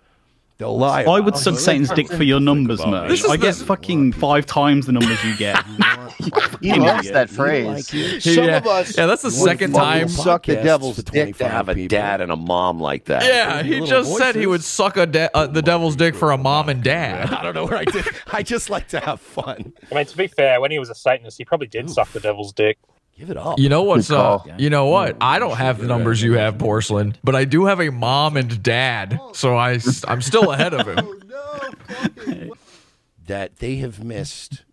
They'll 0.62 0.77
lie. 0.77 1.06
I 1.06 1.20
would 1.20 1.34
it. 1.34 1.38
suck 1.39 1.58
Satan's 1.58 1.89
dick 1.89 2.08
for 2.08 2.22
your 2.22 2.39
numbers, 2.39 2.82
about 2.82 3.10
Mersh. 3.10 3.24
me. 3.24 3.30
I 3.32 3.38
get 3.38 3.56
fucking 3.56 4.12
five 4.12 4.46
times 4.46 4.86
the 4.86 4.91
numbers 4.91 5.18
you 5.24 5.36
get. 5.36 5.60
He 6.22 6.30
Fucking 6.70 6.82
loves 6.84 7.00
idiot. 7.00 7.13
that 7.15 7.30
phrase. 7.32 7.88
Some 8.24 8.44
yeah. 8.44 8.58
of 8.58 8.68
us 8.68 8.96
yeah, 8.96 9.08
that's 9.08 9.24
the 9.24 9.30
would 9.30 9.34
second 9.34 9.74
fucking 9.74 10.00
time. 10.01 10.08
suck 10.08 10.46
the 10.46 10.58
devil's 10.58 10.98
dick 10.98 11.36
to 11.38 11.48
have 11.48 11.68
a 11.68 11.74
people. 11.74 11.88
dad 11.98 12.22
and 12.22 12.32
a 12.32 12.36
mom 12.36 12.80
like 12.80 13.06
that. 13.06 13.24
Yeah, 13.24 13.63
he 13.63 13.80
Little 13.80 13.88
just 13.88 14.15
said 14.18 14.36
he 14.36 14.46
would 14.46 14.63
suck 14.63 14.98
a 14.98 15.08
de- 15.08 15.36
uh, 15.36 15.48
the 15.48 15.63
devil's 15.63 15.96
dick 15.96 16.13
for 16.13 16.32
a 16.32 16.38
mom 16.38 16.70
and 16.70 16.84
dad. 16.84 17.32
I 17.34 17.41
don't 17.41 17.56
know 17.56 17.65
where 17.65 17.77
I 17.80 17.86
did. 17.86 18.06
I 18.32 18.44
just 18.44 18.70
like 18.70 18.88
to 18.89 19.00
have 19.00 19.20
fun. 19.20 19.74
I 19.91 19.96
mean, 19.96 20.06
to 20.06 20.15
be 20.15 20.27
fair, 20.27 20.62
when 20.62 20.70
he 20.70 20.77
was 20.77 20.91
a 20.91 20.96
Satanist, 20.96 21.39
he 21.39 21.46
probably 21.46 21.65
did 21.68 21.89
suck 21.89 22.12
the 22.12 22.20
devil's 22.20 22.53
dick. 22.53 22.77
Give 23.18 23.30
it 23.30 23.38
up. 23.38 23.60
You 23.60 23.70
know 23.70 23.84
what's 23.84 24.10
Good 24.10 24.18
uh, 24.18 24.39
you 24.58 24.70
know 24.70 24.88
what? 24.88 25.18
I 25.22 25.38
don't 25.38 25.58
have 25.58 25.80
the 25.80 25.88
numbers 25.88 26.22
you 26.22 26.34
have, 26.34 26.58
Porsalin, 26.58 27.15
but 27.24 27.36
I 27.36 27.46
do 27.46 27.65
have 27.65 27.80
a 27.80 27.91
mom 27.91 28.38
and 28.38 28.63
dad, 28.63 29.20
so 29.34 29.56
I 29.56 29.80
I'm 30.08 30.22
still 30.22 30.51
ahead 30.51 30.74
of 30.74 30.88
him. 30.88 32.51
that 33.27 33.58
they 33.58 33.77
have 33.77 34.03
missed 34.03 34.63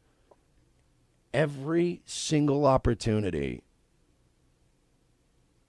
every 1.34 2.02
single 2.06 2.66
opportunity. 2.66 3.62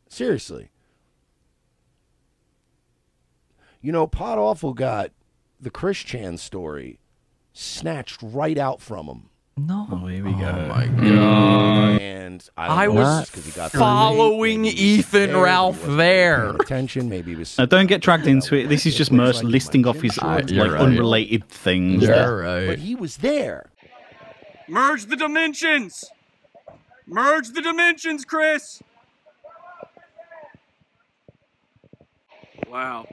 Seriously. 0.08 0.70
You 3.82 3.92
know, 3.92 4.08
Pod 4.08 4.38
Awful 4.38 4.74
got 4.74 5.12
the 5.60 5.70
Chris 5.70 6.00
Chan 6.00 6.38
story 6.38 7.00
snatched 7.54 8.20
right 8.22 8.58
out 8.58 8.82
from 8.82 9.08
him. 9.08 9.30
No. 9.68 9.88
Oh, 9.92 10.06
here 10.08 10.24
we 10.24 10.32
go. 10.34 10.46
Oh 10.48 10.68
my 10.68 10.86
god. 10.88 12.01
And 12.01 12.50
I, 12.58 12.84
I 12.84 12.86
don't 12.86 12.96
know 12.96 13.01
if 13.01 13.08
was 13.08 13.22
it's 13.22 13.32
'cause 13.32 13.46
he 13.46 13.51
got 13.51 13.72
following 13.72 14.63
hate, 14.63 14.75
maybe 14.75 14.82
he 14.82 14.92
was 14.98 15.00
Ethan 15.00 15.30
scared, 15.30 15.44
Ralph 15.44 15.84
there. 15.86 16.50
Attention, 16.56 17.10
maybe 17.10 17.32
he 17.32 17.38
was. 17.38 17.58
Now, 17.58 17.66
don't 17.66 17.88
get 17.88 18.01
dragged 18.01 18.28
into 18.28 18.56
it. 18.56 18.68
This 18.68 18.86
is 18.86 18.96
just 18.96 19.12
Mersh 19.12 19.44
listing 19.44 19.86
off 19.88 20.01
his 20.01 20.18
Ah, 20.22 20.36
like 20.36 20.51
right. 20.51 20.82
unrelated 20.82 21.48
things. 21.50 22.04
You're 22.04 22.44
But 22.68 22.80
he 22.80 22.96
was 22.96 23.18
there. 23.18 23.70
Merge 24.68 25.06
the 25.06 25.16
dimensions. 25.16 26.06
Merge 27.08 27.50
the 27.50 27.62
dimensions, 27.62 28.24
Chris. 28.24 28.82
Wow. 32.70 33.08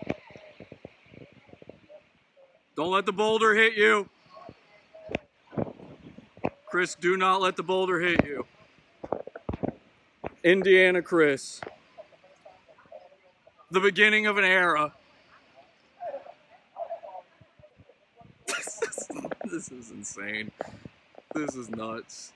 Don't 2.77 2.91
let 2.93 3.07
the 3.07 3.13
boulder 3.13 3.55
hit 3.55 3.75
you. 3.75 4.09
Chris, 6.67 6.95
do 6.97 7.17
not 7.17 7.41
let 7.41 7.57
the 7.57 7.63
boulder 7.63 8.01
hit 8.01 8.25
you. 8.25 8.45
Indiana 10.43 11.03
Chris. 11.03 11.61
The 13.71 13.81
beginning 13.81 14.27
of 14.27 14.39
an 14.39 14.45
era. 14.45 14.93
this, 18.47 18.81
is, 18.83 19.09
this 19.51 19.69
is 19.73 19.91
insane. 19.91 20.51
This 21.35 21.55
is 21.55 21.69
nuts. 21.71 22.33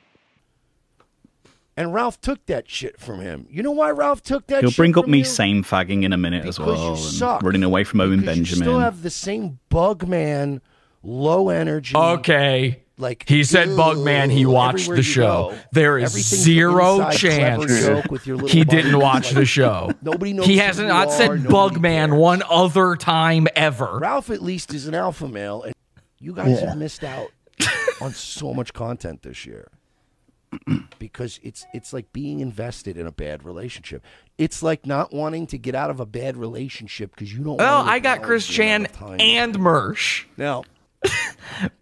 And 1.76 1.94
Ralph 1.94 2.20
took 2.20 2.44
that 2.46 2.68
shit 2.68 2.98
from 3.00 3.20
him. 3.20 3.46
You 3.50 3.62
know 3.62 3.70
why 3.70 3.90
Ralph 3.90 4.22
took 4.22 4.48
that 4.48 4.60
He'll 4.60 4.70
shit 4.70 4.76
bring 4.76 4.98
up 4.98 5.04
from 5.04 5.12
me 5.12 5.18
you? 5.18 5.24
same 5.24 5.64
fagging 5.64 6.02
in 6.02 6.12
a 6.12 6.16
minute 6.18 6.44
as 6.44 6.58
Because 6.58 6.78
you 6.78 6.84
well. 6.84 6.96
suck. 6.96 7.40
And 7.40 7.46
running 7.46 7.62
away 7.62 7.84
from 7.84 8.00
Owen 8.00 8.20
Because 8.20 8.36
You 8.38 8.44
still 8.44 8.78
have 8.80 9.02
the 9.02 9.10
same 9.10 9.60
bug 9.70 10.06
man, 10.06 10.60
low 11.02 11.48
energy. 11.48 11.96
Okay. 11.96 12.82
Like 13.00 13.24
He 13.28 13.42
said 13.44 13.68
Bugman 13.70 14.30
he 14.30 14.46
watched 14.46 14.88
the 14.88 15.02
show. 15.02 15.50
go. 15.52 15.58
There 15.72 15.98
is 15.98 16.12
zero 16.12 17.10
chance 17.10 17.84
joke 17.84 18.10
with 18.10 18.26
your 18.26 18.36
little 18.36 18.50
he 18.50 18.64
didn't 18.64 18.98
watch 18.98 19.26
like, 19.28 19.34
the 19.36 19.44
show. 19.46 19.90
Nobody 20.02 20.32
knows 20.34 20.46
He 20.46 20.58
hasn't 20.58 20.86
you 20.88 20.92
not 20.92 21.08
are, 21.08 21.12
said 21.12 21.44
nobody 21.44 21.76
Bugman 21.80 22.16
one 22.18 22.42
other 22.48 22.96
time 22.96 23.48
ever. 23.56 23.98
Ralph 24.00 24.30
at 24.30 24.42
least 24.42 24.74
is 24.74 24.86
an 24.86 24.94
alpha 24.94 25.26
male, 25.28 25.62
and 25.62 25.74
you 26.18 26.34
guys 26.34 26.60
Yeah. 26.60 26.68
have 26.70 26.78
missed 26.78 27.02
out 27.02 27.28
on 28.00 28.12
so 28.12 28.52
much 28.54 28.72
content 28.74 29.22
this 29.22 29.46
year 29.46 29.68
because 30.98 31.38
it's 31.42 31.64
it's 31.72 31.92
like 31.92 32.12
being 32.12 32.40
invested 32.40 32.96
in 32.96 33.06
a 33.06 33.12
bad 33.12 33.44
relationship. 33.44 34.02
It's 34.36 34.62
like 34.62 34.84
not 34.84 35.12
wanting 35.12 35.46
to 35.48 35.58
get 35.58 35.74
out 35.74 35.90
of 35.90 36.00
a 36.00 36.06
bad 36.06 36.36
relationship 36.36 37.10
because 37.14 37.32
you 37.32 37.44
don't. 37.44 37.56
Well, 37.56 37.78
wanna 37.80 37.90
I 37.90 37.98
got 38.00 38.22
Chris 38.22 38.46
Chan 38.46 38.80
amount 38.86 38.90
of 38.94 38.98
time- 38.98 39.20
and 39.20 39.54
Mersh. 39.56 40.24
now. 40.36 40.64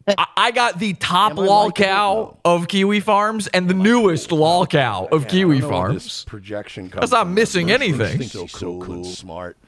I, 0.06 0.26
I 0.48 0.50
got 0.50 0.78
the 0.78 0.94
top 0.94 1.32
Am 1.32 1.40
I 1.40 1.42
lol 1.42 1.68
it? 1.68 1.74
cow 1.74 2.38
of 2.42 2.68
Kiwi 2.68 3.00
Farms 3.00 3.48
and 3.48 3.68
the 3.68 3.74
newest 3.74 4.32
lol 4.32 4.66
cow 4.66 5.06
of 5.12 5.20
Man, 5.22 5.28
I 5.28 5.30
Kiwi 5.30 5.60
don't 5.60 5.70
know 5.70 5.92
this 5.92 6.02
Farms. 6.04 6.24
projection 6.24 6.84
That's 6.84 6.94
comes 7.00 7.10
not 7.10 7.24
from. 7.26 7.34
missing 7.34 7.70
anything. 7.70 8.18
thinks 8.18 8.32
he's 8.32 8.52
so 8.52 8.78
cool 8.80 8.94
and 8.94 9.06
smart. 9.06 9.58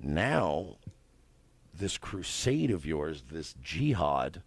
Now, 0.00 0.76
this 1.76 1.98
crusade 1.98 2.70
of 2.70 2.86
yours, 2.86 3.24
this 3.28 3.56
jihad, 3.60 4.42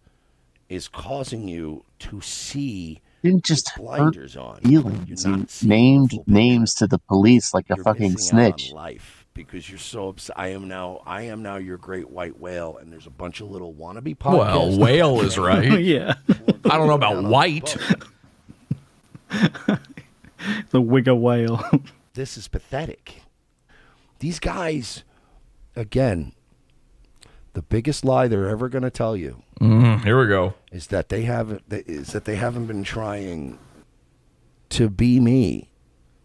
is 0.70 0.88
causing 0.88 1.48
you 1.48 1.84
to 1.98 2.22
see 2.22 3.02
Didn't 3.22 3.44
just 3.44 3.68
hurt 3.70 3.82
blinders 3.82 4.36
on. 4.38 4.60
feelings 4.60 5.22
You're 5.22 5.36
not 5.36 5.40
and 5.40 5.62
named 5.68 6.10
the 6.12 6.16
full 6.16 6.24
picture. 6.24 6.32
names 6.32 6.74
to 6.76 6.86
the 6.86 6.98
police 6.98 7.52
like 7.52 7.66
a 7.68 7.76
You're 7.76 7.84
fucking 7.84 8.12
missing 8.12 8.38
out 8.38 8.52
on 8.52 8.58
snitch. 8.58 8.72
life 8.72 9.17
because 9.46 9.68
you're 9.70 9.78
so 9.78 10.08
upset. 10.08 10.38
I 10.38 10.48
am 10.48 10.68
now. 10.68 11.00
I 11.06 11.22
am 11.22 11.42
now 11.42 11.56
your 11.56 11.76
great 11.78 12.10
white 12.10 12.38
whale, 12.38 12.76
and 12.76 12.92
there's 12.92 13.06
a 13.06 13.10
bunch 13.10 13.40
of 13.40 13.50
little 13.50 13.72
wannabe 13.72 14.16
podcasts. 14.18 14.38
Well, 14.38 14.78
whale 14.78 15.20
is 15.20 15.38
right. 15.50 15.80
yeah. 15.80 16.14
I 16.64 16.76
don't 16.76 16.86
know 16.88 16.94
about 16.94 17.24
white. 17.24 17.76
the 20.70 20.80
Wigger 20.82 21.18
whale. 21.18 21.62
this 22.14 22.36
is 22.36 22.48
pathetic. 22.48 23.22
These 24.20 24.38
guys, 24.40 25.04
again, 25.76 26.32
the 27.54 27.62
biggest 27.62 28.04
lie 28.04 28.28
they're 28.28 28.48
ever 28.48 28.68
going 28.68 28.82
to 28.84 28.90
tell 28.90 29.16
you 29.16 29.42
Mm, 29.60 30.04
here 30.04 30.20
we 30.20 30.28
go. 30.28 30.54
is 30.70 30.86
that 30.88 31.08
they 31.08 31.22
haven't 31.22 31.62
is 31.70 32.12
that 32.12 32.24
they 32.24 32.36
haven't 32.36 32.66
been 32.66 32.84
trying 32.84 33.58
to 34.68 34.88
be 34.88 35.18
me 35.18 35.68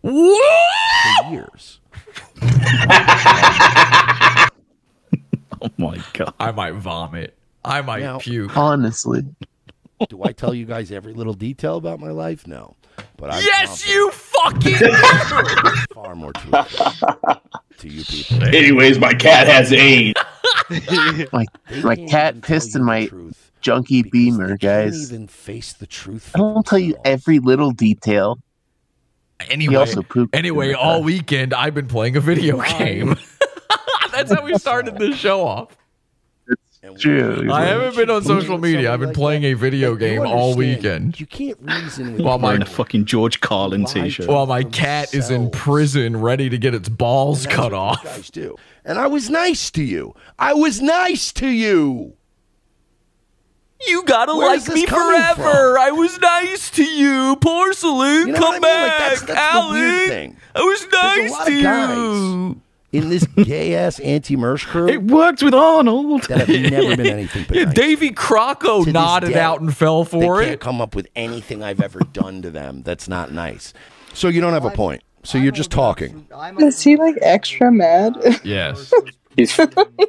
for 0.04 1.32
years. 1.32 1.80
Oh 5.66 5.70
my 5.78 5.98
god. 6.12 6.34
I 6.42 6.52
might 6.52 6.74
vomit. 6.74 7.38
I 7.64 7.82
might 7.82 8.02
Now- 8.02 8.20
puke. 8.20 8.56
Honestly. 8.58 9.24
Do 10.10 10.22
I 10.24 10.34
tell 10.34 10.54
you 10.54 10.66
guys 10.66 10.92
every 10.92 11.14
little 11.14 11.34
detail 11.34 11.78
about 11.78 12.02
my 12.02 12.12
life? 12.12 12.46
No, 12.46 12.76
but 13.16 13.30
I 13.32 13.40
Yes, 13.40 13.88
you 13.90 14.12
fucking 14.12 14.76
far 15.94 16.16
more 16.16 16.34
truth 16.34 17.38
to 17.78 17.88
you 17.88 18.04
people. 18.04 18.44
Anyways, 18.44 19.00
my 19.00 19.14
cat 19.14 19.48
has 19.48 19.72
AIDS. 19.72 20.20
My 21.32 21.46
my 21.84 21.96
cat 21.96 22.42
pissed 22.42 22.76
in 22.76 22.84
my 22.84 23.08
junky 23.62 24.10
beamer, 24.12 24.58
guys. 24.58 25.12
even 25.12 25.28
face 25.28 25.72
the 25.74 25.88
truth. 25.88 26.32
I 26.36 26.40
don't 26.40 26.66
tell 26.66 26.80
you 26.80 26.96
every 27.06 27.40
little 27.40 27.72
detail. 27.72 28.40
Anyway, 29.50 29.74
He 29.74 29.78
also 29.78 30.02
pooped. 30.02 30.36
anyway, 30.36 30.74
all 30.74 31.00
car. 31.00 31.02
weekend 31.02 31.54
I've 31.54 31.74
been 31.74 31.88
playing 31.88 32.16
a 32.18 32.22
video 32.22 32.62
game. 32.62 33.16
That's 34.12 34.32
how 34.34 34.44
we 34.44 34.58
started 34.58 34.98
this 34.98 35.16
show 35.18 35.46
off. 35.46 35.76
True. 37.00 37.50
I 37.52 37.64
haven't 37.66 37.96
been 37.96 38.10
on 38.10 38.24
social 38.24 38.58
media. 38.58 38.92
I've 38.94 39.00
been 39.00 39.14
playing 39.14 39.46
a 39.46 39.54
video 39.54 39.96
game 39.96 40.22
all 40.22 40.54
weekend. 40.54 41.18
You 41.18 41.26
can't 41.26 41.58
reason 41.62 42.14
with 42.14 42.22
While 42.22 42.40
my 42.40 42.48
Wearing 42.50 42.62
a 42.62 42.66
fucking 42.66 43.06
George 43.06 43.40
Carlin 43.40 43.86
t-shirt. 43.86 44.28
while 44.28 44.46
my 44.46 44.64
cat 44.66 45.14
is 45.14 45.30
in 45.30 45.50
prison, 45.50 46.20
ready 46.20 46.50
to 46.50 46.58
get 46.58 46.76
its 46.76 46.90
balls 46.90 47.48
cut 47.48 47.74
off. 47.74 48.04
Guys 48.04 48.30
do. 48.30 48.58
And 48.84 49.00
I 49.00 49.08
was 49.08 49.30
nice 49.30 49.72
to 49.72 49.84
you. 49.84 50.14
I 50.38 50.54
was 50.54 50.82
nice 50.82 51.32
to 51.34 51.48
you. 51.48 52.16
You 53.88 54.04
gotta 54.04 54.36
Where's 54.36 54.68
like 54.68 54.76
me 54.76 54.86
coming 54.86 55.22
forever. 55.36 55.78
I 55.80 55.92
was 55.92 56.20
nice 56.20 56.70
to 56.72 56.84
you, 56.84 57.36
Porsalin. 57.42 58.28
You 58.28 58.34
know 58.34 58.40
come 58.40 58.50
I 58.50 58.52
mean? 58.54 58.62
Like, 58.62 58.62
back, 58.62 59.00
that's- 59.00 59.22
that's 59.22 59.28
the 59.34 59.40
Allan. 59.40 59.74
weird 59.82 60.10
thing. 60.10 60.38
I 60.56 60.62
was 60.62 60.80
There's 60.86 60.94
a 60.94 61.22
nice 61.22 61.32
lot 61.32 61.48
to 61.48 61.58
of 61.58 61.64
guys 61.64 61.98
you. 61.98 62.62
in 62.92 63.10
this 63.10 63.26
gay 63.26 63.74
ass 63.76 64.00
anti 64.00 64.36
Mersh 64.38 64.66
crew 64.68 64.88
It 64.88 65.02
worked 65.04 65.42
with 65.44 65.54
Arnold. 65.54 66.24
that 66.24 66.48
have 66.48 66.72
never 66.72 66.96
been 66.96 67.08
anything 67.08 67.46
but 67.48 67.58
Yeah, 67.58 67.66
nice. 67.66 67.74
Davy 67.74 68.12
Crocco 68.12 68.86
nodded 68.92 69.34
day, 69.34 69.40
out 69.40 69.62
and 69.62 69.76
fell 69.76 70.06
for 70.06 70.38
they 70.40 70.44
it. 70.46 70.48
can't 70.50 70.62
come 70.62 70.80
up 70.82 70.96
with 70.96 71.08
anything 71.16 71.64
I've 71.64 71.82
ever 71.82 72.00
done 72.14 72.42
to 72.44 72.52
them 72.52 72.84
that's 72.84 73.08
not 73.08 73.32
nice. 73.32 73.74
So 74.14 74.28
you 74.28 74.42
don't 74.42 74.54
have 74.54 74.66
a 74.66 74.70
point. 74.72 75.02
So 75.24 75.38
you're 75.38 75.52
just 75.54 75.72
talking. 75.72 76.28
Is 76.60 76.82
he 76.82 76.98
like 76.98 77.16
extra 77.22 77.72
mad? 77.72 78.14
Yes. 78.44 78.94
He's 79.38 79.54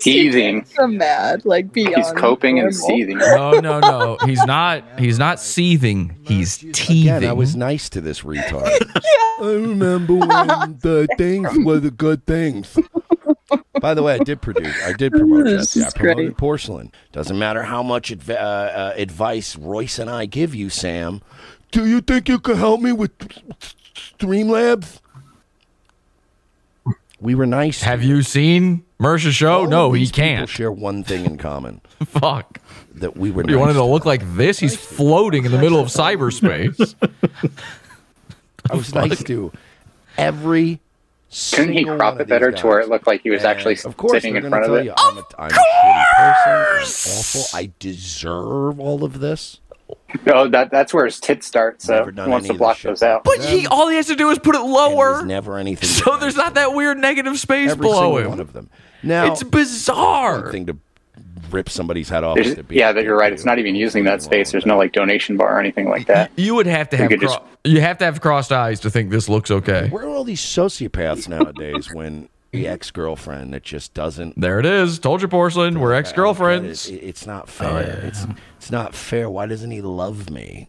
seething. 0.00 0.58
extra 0.58 0.88
mad, 0.88 1.44
like 1.44 1.72
beyond. 1.72 1.96
He's 1.96 2.12
coping 2.12 2.58
and 2.60 2.74
seething. 2.74 3.18
No, 3.18 3.52
no, 3.52 3.80
no. 3.80 4.18
He's 4.24 4.44
not. 4.44 4.84
He's 4.98 5.18
not 5.18 5.40
seething. 5.40 6.16
He's 6.22 6.58
teething. 6.58 7.02
Again, 7.16 7.24
I 7.24 7.32
was 7.32 7.56
nice 7.56 7.88
to 7.90 8.00
this 8.00 8.20
retard. 8.22 8.68
I 9.40 9.44
remember 9.52 10.14
when 10.14 10.78
the 10.80 11.08
things 11.18 11.48
were 11.64 11.80
the 11.80 11.90
good 11.90 12.26
things. 12.26 12.76
By 13.80 13.94
the 13.94 14.02
way, 14.02 14.14
I 14.14 14.18
did 14.18 14.40
produce. 14.40 14.74
I 14.84 14.92
did 14.92 15.12
promote 15.12 15.44
This 15.44 15.74
Jesse. 15.74 15.86
I 15.86 15.90
promoted 15.98 16.26
great. 16.26 16.36
Porsalin. 16.36 16.92
Doesn't 17.12 17.38
matter 17.38 17.62
how 17.62 17.82
much 17.82 18.10
adv- 18.12 18.30
uh, 18.30 18.34
uh, 18.34 18.92
advice 18.96 19.56
Royce 19.56 19.98
and 19.98 20.08
I 20.08 20.26
give 20.26 20.54
you, 20.54 20.70
Sam. 20.70 21.22
Do 21.70 21.86
you 21.86 22.00
think 22.00 22.28
you 22.28 22.38
could 22.38 22.56
help 22.56 22.80
me 22.80 22.92
with 22.92 23.16
Streamlabs? 23.94 25.00
We 27.20 27.34
were 27.34 27.46
nice. 27.46 27.82
Have 27.82 28.02
you 28.02 28.22
seen 28.22 28.84
Mersh's 28.98 29.34
show? 29.34 29.60
All 29.60 29.68
no, 29.68 29.88
of 29.88 29.94
he 29.94 30.08
can't. 30.08 30.48
share 30.48 30.70
one 30.70 31.04
thing 31.04 31.24
in 31.24 31.38
common. 31.38 31.80
Fuck. 32.06 32.60
That 32.96 33.16
we 33.16 33.30
were. 33.30 33.42
Nice. 33.42 33.50
You 33.52 33.58
wanted 33.58 33.74
nice 33.74 33.82
to 33.82 33.84
look 33.84 34.04
like 34.04 34.22
this? 34.36 34.58
He's 34.58 34.76
floating 34.76 35.44
in 35.44 35.52
the 35.52 35.58
middle 35.58 35.80
of 35.80 35.88
cyberspace. 35.88 36.94
I 38.70 38.76
was 38.76 38.94
nice 38.94 39.22
to 39.24 39.52
every. 40.16 40.80
Single. 41.28 41.74
Couldn't 41.74 41.78
he 41.78 41.96
crop 41.96 42.12
one 42.14 42.20
it 42.20 42.28
better 42.28 42.52
these 42.52 42.60
to 42.60 42.66
where 42.68 42.78
it 42.80 42.88
looked 42.88 43.08
like 43.08 43.22
he 43.22 43.30
was 43.30 43.40
And 43.40 43.48
actually 43.48 43.76
of 43.84 43.96
course 43.96 44.12
sitting 44.12 44.36
in 44.36 44.48
front 44.48 44.66
of 44.66 44.74
it? 44.74 44.84
You, 44.84 44.94
I'm, 44.96 45.18
a, 45.18 45.24
I'm 45.36 45.50
a 45.50 45.54
shitty 45.54 46.04
person. 46.16 47.12
I'm 47.12 47.18
awful. 47.18 47.58
I 47.58 47.72
deserve 47.80 48.78
all 48.78 49.02
of 49.02 49.18
this. 49.18 49.58
No, 50.26 50.48
that 50.48 50.70
that's 50.70 50.94
where 50.94 51.04
his 51.04 51.18
tits 51.20 51.46
start. 51.46 51.82
So 51.82 51.96
Never 51.96 52.12
done 52.12 52.26
he 52.26 52.30
wants 52.30 52.44
any 52.46 52.54
to 52.54 52.58
block 52.58 52.80
those 52.80 53.02
out. 53.02 53.24
But 53.24 53.44
he, 53.44 53.66
all 53.66 53.88
he 53.88 53.96
has 53.96 54.06
to 54.06 54.16
do 54.16 54.30
is 54.30 54.38
put 54.38 54.54
it 54.54 54.60
lower, 54.62 55.14
there's 55.14 55.24
never 55.26 55.58
anything. 55.58 55.88
so 55.88 56.16
there's 56.16 56.36
not 56.36 56.54
that 56.54 56.72
weird 56.74 56.98
negative 56.98 57.38
space 57.38 57.72
every 57.72 57.82
below 57.82 58.02
single 58.02 58.18
him. 58.18 58.28
one 58.30 58.40
of 58.40 58.52
them. 58.52 58.70
Now 59.02 59.32
it's 59.32 59.42
bizarre. 59.42 60.50
thing 60.50 60.66
to 60.66 60.76
rip 61.50 61.68
somebody's 61.68 62.08
head 62.08 62.24
off. 62.24 62.36
To 62.38 62.62
be 62.62 62.76
yeah, 62.76 62.92
that 62.92 63.04
you're 63.04 63.16
right. 63.16 63.32
It's 63.32 63.44
not 63.44 63.58
even 63.58 63.74
using 63.74 64.04
that 64.04 64.22
space. 64.22 64.50
There's 64.52 64.66
no 64.66 64.76
like 64.76 64.92
donation 64.92 65.36
bar 65.36 65.56
or 65.56 65.60
anything 65.60 65.88
like 65.88 66.06
that. 66.06 66.30
You 66.36 66.54
would 66.54 66.66
have 66.66 66.90
to 66.90 66.96
have 66.96 67.10
could 67.10 67.20
cro- 67.20 67.28
just- 67.28 67.40
you 67.64 67.80
have 67.80 67.98
to 67.98 68.04
have 68.04 68.20
crossed 68.20 68.52
eyes 68.52 68.80
to 68.80 68.90
think 68.90 69.10
this 69.10 69.28
looks 69.28 69.50
okay. 69.50 69.88
Where 69.88 70.04
are 70.04 70.08
all 70.08 70.24
these 70.24 70.40
sociopaths 70.40 71.28
nowadays? 71.28 71.92
when 71.92 72.22
the 72.22 72.28
ex 72.54 72.90
girlfriend 72.90 73.52
that 73.54 73.62
just 73.62 73.94
doesn't. 73.94 74.40
There 74.40 74.58
it 74.60 74.66
is. 74.66 74.98
Told 74.98 75.20
you, 75.22 75.28
Porsalin. 75.28 75.78
We're 75.78 75.92
ex 75.94 76.12
girlfriends. 76.12 76.88
It, 76.88 76.94
it's 77.02 77.26
not 77.26 77.48
fair. 77.48 78.00
It's 78.04 78.26
it's 78.58 78.70
not 78.70 78.94
fair. 78.94 79.28
Why 79.28 79.46
doesn't 79.46 79.70
he 79.70 79.80
love 79.80 80.30
me? 80.30 80.68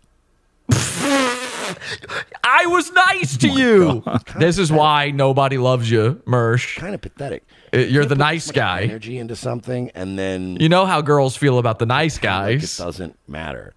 I 2.43 2.65
was 2.67 2.91
nice 2.91 3.37
to 3.37 3.47
you. 3.61 4.03
This 4.37 4.57
is 4.57 4.71
why 4.71 5.11
nobody 5.11 5.57
loves 5.57 5.89
you, 5.89 6.21
Mersh. 6.25 6.77
Kind 6.77 6.95
of 6.95 7.01
pathetic. 7.01 7.43
Uh, 7.73 7.79
You're 7.79 8.05
the 8.05 8.15
nice 8.15 8.51
guy. 8.51 8.81
Energy 8.83 9.17
into 9.17 9.35
something, 9.35 9.91
and 9.95 10.17
then 10.17 10.57
You 10.59 10.69
know 10.69 10.85
how 10.85 11.01
girls 11.01 11.35
feel 11.35 11.57
about 11.59 11.79
the 11.79 11.85
nice 11.85 12.21
like 12.23 12.63
it 12.63 12.75
doesn't 12.77 13.17
matter. 13.27 13.73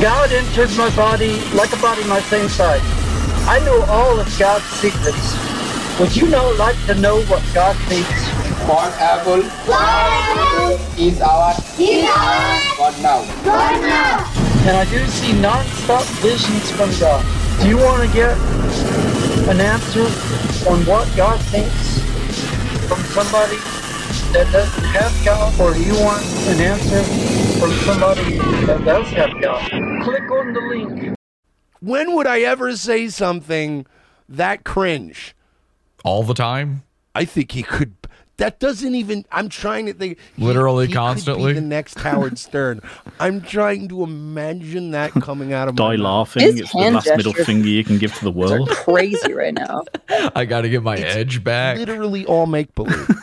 God 0.00 0.32
entered 0.32 0.70
my 0.76 0.94
body 0.96 1.40
like 1.54 1.72
a 1.72 1.80
body 1.80 2.04
my 2.04 2.20
same 2.20 2.48
size. 2.48 2.80
I 3.46 3.60
know 3.64 3.82
all 3.84 4.18
of 4.18 4.38
God's 4.38 4.64
secrets. 4.64 5.53
Would 6.00 6.16
you 6.16 6.28
now 6.28 6.52
like 6.58 6.76
to 6.86 6.94
know 6.96 7.22
what 7.26 7.40
God 7.54 7.76
thinks? 7.86 8.10
One 8.66 8.92
apple 8.98 9.44
is 10.98 11.20
our 11.20 11.54
God 12.76 13.00
now. 13.00 13.22
And 14.66 14.76
I 14.76 14.84
do 14.90 15.06
see 15.06 15.40
non-stop 15.40 16.02
visions 16.18 16.68
from 16.72 16.90
God. 16.98 17.24
Do 17.62 17.68
you 17.68 17.76
want 17.76 18.02
to 18.02 18.12
get 18.12 18.36
an 19.48 19.60
answer 19.60 20.06
on 20.68 20.84
what 20.84 21.08
God 21.16 21.40
thinks 21.42 22.00
from 22.88 22.98
somebody 23.14 23.58
that 24.32 24.50
doesn't 24.50 24.84
have 24.86 25.24
God? 25.24 25.60
Or 25.60 25.74
do 25.74 25.80
you 25.80 25.94
want 25.94 26.24
an 26.48 26.60
answer 26.60 27.04
from 27.60 27.70
somebody 27.84 28.38
that 28.66 28.84
does 28.84 29.06
have 29.10 29.40
God? 29.40 29.70
Click 30.02 30.28
on 30.28 30.52
the 30.54 30.60
link. 30.60 31.14
When 31.78 32.16
would 32.16 32.26
I 32.26 32.40
ever 32.40 32.76
say 32.76 33.06
something 33.06 33.86
that 34.28 34.64
cringe? 34.64 35.36
All 36.04 36.22
the 36.22 36.34
time. 36.34 36.84
I 37.14 37.24
think 37.24 37.50
he 37.52 37.62
could. 37.64 37.94
That 38.36 38.58
doesn't 38.58 38.96
even. 38.96 39.24
I'm 39.30 39.48
trying 39.48 39.86
to 39.86 39.92
think. 39.94 40.18
he- 40.36 40.44
Literally 40.44 40.86
he 40.86 40.92
could 40.92 40.92
be 40.92 40.96
constantly? 40.96 41.52
the 41.52 41.60
next 41.60 41.98
Howard 42.00 42.36
Stern. 42.38 42.80
I'm 43.20 43.40
trying 43.40 43.86
to 43.88 44.02
imagine 44.02 44.90
that 44.90 45.12
coming 45.22 45.52
out 45.52 45.68
of 45.68 45.78
my 45.78 45.92
Die 45.92 45.96
mouth. 46.02 46.04
laughing. 46.04 46.42
His 46.42 46.60
It's 46.62 46.72
the 46.72 46.78
hand 46.78 46.94
last 46.96 47.16
middle 47.16 47.32
finger 47.32 47.68
you 47.68 47.84
can 47.84 47.98
give 47.98 48.12
to 48.14 48.24
the 48.24 48.30
are 48.30 48.34
world. 48.34 48.68
crazy 48.70 49.32
right 49.32 49.54
now. 49.54 49.82
I 50.34 50.44
got 50.46 50.62
to 50.62 50.68
get 50.68 50.82
my 50.82 50.96
edge 50.96 51.44
back. 51.44 51.78
Literally 51.78 52.26
all 52.26 52.46
make 52.46 52.74
believe. 52.74 53.08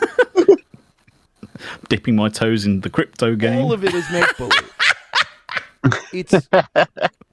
Dipping 1.90 2.16
my 2.16 2.30
toes 2.30 2.66
in 2.66 2.80
the 2.82 2.90
crypto 2.90 3.36
game. 3.36 3.60
all 3.60 3.74
of 3.74 3.84
it 3.84 3.94
is 3.94 4.10
make 4.12 4.38
believe. 4.38 4.74
It's 6.14 6.34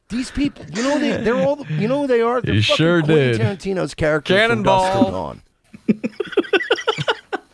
these 0.08 0.30
people. 0.30 0.64
You 0.72 0.82
know 0.82 0.98
they. 0.98 1.16
They're 1.22 1.36
all. 1.36 1.64
You 1.66 1.88
know 1.88 2.02
who 2.02 2.06
they 2.06 2.20
are. 2.20 2.40
They're 2.40 2.54
You 2.54 2.62
fucking 2.62 2.76
sure 2.76 3.02
Quentin 3.02 3.32
did. 3.38 3.40
Tarantino's 3.40 3.94
character 3.94 4.34
from 4.48 4.62
Dusk 4.62 4.92
Cannonball. 4.92 5.02
Till 5.04 5.12
Dawn. 5.12 5.42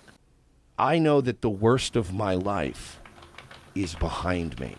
I 0.79 0.99
know 0.99 1.21
that 1.21 1.41
the 1.41 1.51
worst 1.51 1.95
of 1.97 2.13
my 2.13 2.35
life 2.35 3.01
is 3.75 3.95
behind 3.95 4.59
me. 4.59 4.75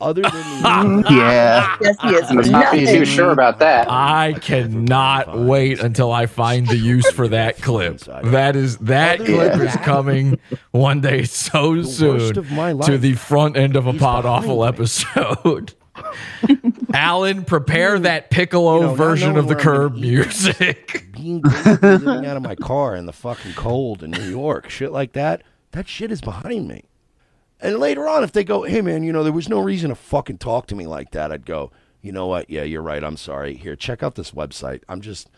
Other 0.00 0.22
than 0.22 0.32
the 1.02 1.04
Yeah. 1.10 1.76
Yes, 1.82 1.96
he 2.00 2.08
is 2.08 2.30
Let's 2.30 2.48
not 2.48 2.72
be 2.72 2.86
too 2.86 3.04
sure 3.04 3.30
about 3.32 3.58
that. 3.58 3.86
I 3.90 4.32
cannot 4.40 5.38
wait 5.38 5.78
until 5.80 6.10
I 6.10 6.24
find 6.24 6.66
the 6.66 6.78
use 6.78 7.10
for 7.10 7.28
that 7.28 7.60
clip. 7.60 7.98
That 8.00 8.56
is 8.56 8.78
that 8.78 9.20
Other 9.20 9.26
clip 9.34 9.52
than 9.52 9.66
is 9.68 9.76
coming 9.76 10.38
one 10.70 11.02
day 11.02 11.24
so 11.24 11.72
worst 11.72 11.98
soon 11.98 12.38
of 12.38 12.50
my 12.50 12.72
to 12.72 12.96
the 12.96 13.12
front 13.12 13.58
end 13.58 13.76
of 13.76 13.86
a 13.86 13.90
is 13.90 14.00
pod 14.00 14.22
behind 14.22 14.44
awful 14.44 14.62
me. 14.62 14.68
episode. 14.68 15.74
Allan, 16.94 17.44
prepare 17.44 17.98
mm. 17.98 18.02
that 18.02 18.30
piccolo 18.30 18.76
You 18.76 18.86
know, 18.88 18.94
version 18.94 19.36
of 19.36 19.48
the 19.48 19.54
curb 19.54 19.94
music. 19.96 21.06
being 21.12 21.42
living 21.42 22.26
out 22.26 22.36
of 22.36 22.42
my 22.42 22.54
car 22.54 22.96
in 22.96 23.06
the 23.06 23.12
fucking 23.12 23.54
cold 23.54 24.02
in 24.02 24.10
New 24.10 24.28
York, 24.28 24.70
shit 24.70 24.92
like 24.92 25.12
that, 25.12 25.42
that 25.72 25.88
shit 25.88 26.10
is 26.10 26.20
behind 26.20 26.68
me. 26.68 26.84
And 27.60 27.78
later 27.78 28.08
on, 28.08 28.24
if 28.24 28.32
they 28.32 28.44
go, 28.44 28.62
hey 28.62 28.80
man, 28.80 29.02
you 29.02 29.12
know, 29.12 29.22
there 29.22 29.32
was 29.32 29.48
no 29.48 29.60
reason 29.60 29.90
to 29.90 29.94
fucking 29.94 30.38
talk 30.38 30.66
to 30.68 30.74
me 30.74 30.86
like 30.86 31.10
that, 31.12 31.30
I'd 31.30 31.44
go, 31.44 31.70
you 32.00 32.12
know 32.12 32.26
what? 32.26 32.48
Yeah, 32.48 32.62
you're 32.62 32.82
right. 32.82 33.04
I'm 33.04 33.16
sorry. 33.16 33.54
Here, 33.54 33.76
check 33.76 34.02
out 34.02 34.14
this 34.14 34.30
website. 34.30 34.82
I'm 34.88 35.00
just, 35.00 35.28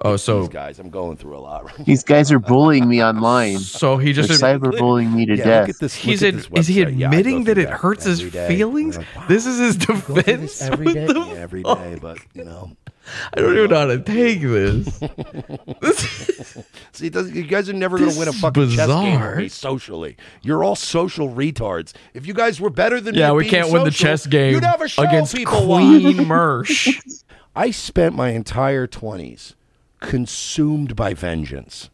Oh, 0.00 0.16
so 0.16 0.40
These 0.42 0.48
guys, 0.50 0.78
I'm 0.78 0.90
going 0.90 1.16
through 1.16 1.36
a 1.36 1.40
lot. 1.40 1.64
Right 1.64 1.84
These 1.84 2.04
guys 2.04 2.30
are 2.30 2.38
bullying 2.38 2.88
me 2.88 3.02
online. 3.02 3.58
So 3.78 3.96
he 3.96 4.12
just 4.12 4.28
They're 4.28 4.58
cyberbullying 4.58 5.12
me 5.12 5.26
to 5.26 5.36
Yeah, 5.36 5.44
death. 5.44 5.60
look 5.68 5.74
at 5.76 5.80
this. 5.80 5.94
He's 5.96 6.22
look 6.22 6.28
at 6.28 6.34
in, 6.34 6.36
this 6.54 6.68
is 6.68 6.74
he 6.76 6.84
website. 6.84 6.98
Yeah, 6.98 7.06
I 7.06 7.10
admitting 7.10 7.44
that 7.44 7.58
it 7.58 7.68
hurts 7.68 8.04
his 8.04 8.20
every 8.20 8.30
day. 8.30 8.48
feelings? 8.48 8.96
Like, 8.96 9.06
wow, 9.16 9.24
This 9.28 9.44
is 9.46 9.58
his 9.58 9.76
I 9.76 9.86
go 9.92 9.96
through 10.00 10.14
this 10.22 10.58
defense. 10.58 10.62
every 10.62 10.86
What 10.86 10.94
day. 10.94 11.06
the 11.06 11.20
Yeah, 11.20 11.34
every 11.34 11.62
fuck? 11.62 11.78
day, 11.78 11.98
but 12.00 12.18
you 12.34 12.44
know. 12.44 12.76
I 13.34 13.40
don't 13.40 13.56
even 13.56 13.70
know 13.70 13.76
how 13.78 13.86
to 13.86 13.98
take 14.00 14.40
this. 14.42 15.00
See, 16.92 17.08
doesn't- 17.08 17.34
you 17.34 17.42
guys 17.44 17.68
are 17.68 17.72
never 17.72 17.98
going 17.98 18.10
to 18.12 18.18
win 18.18 18.28
a 18.28 18.32
is 18.32 18.40
fucking 18.40 18.70
chess 18.70 18.86
game 18.88 19.20
with 19.20 19.36
me 19.38 19.48
socially. 19.48 20.16
You're 20.42 20.62
all 20.62 20.76
social 20.76 21.28
retards. 21.28 21.92
If 22.14 22.26
you 22.26 22.34
guys 22.34 22.60
were 22.60 22.70
better 22.70 23.00
than 23.00 23.14
me 23.14 23.20
Yeah, 23.20 23.32
we 23.32 23.44
being 23.44 23.50
can't 23.50 23.72
win 23.72 23.84
the 23.84 23.90
chess 23.90 24.26
game 24.26 24.54
you'd 24.54 24.64
have 24.64 24.80
a 24.82 24.88
show 24.88 25.02
against 25.02 25.34
Queen. 25.44 26.16
Mersh. 26.18 27.22
I 27.56 27.70
spent 27.70 28.14
my 28.14 28.30
entire 28.30 28.86
20s 28.86 29.54
consumed 30.00 30.96
by 30.96 31.14
vengeance. 31.14 31.90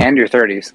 And 0.00 0.16
your 0.16 0.26
30s. 0.26 0.72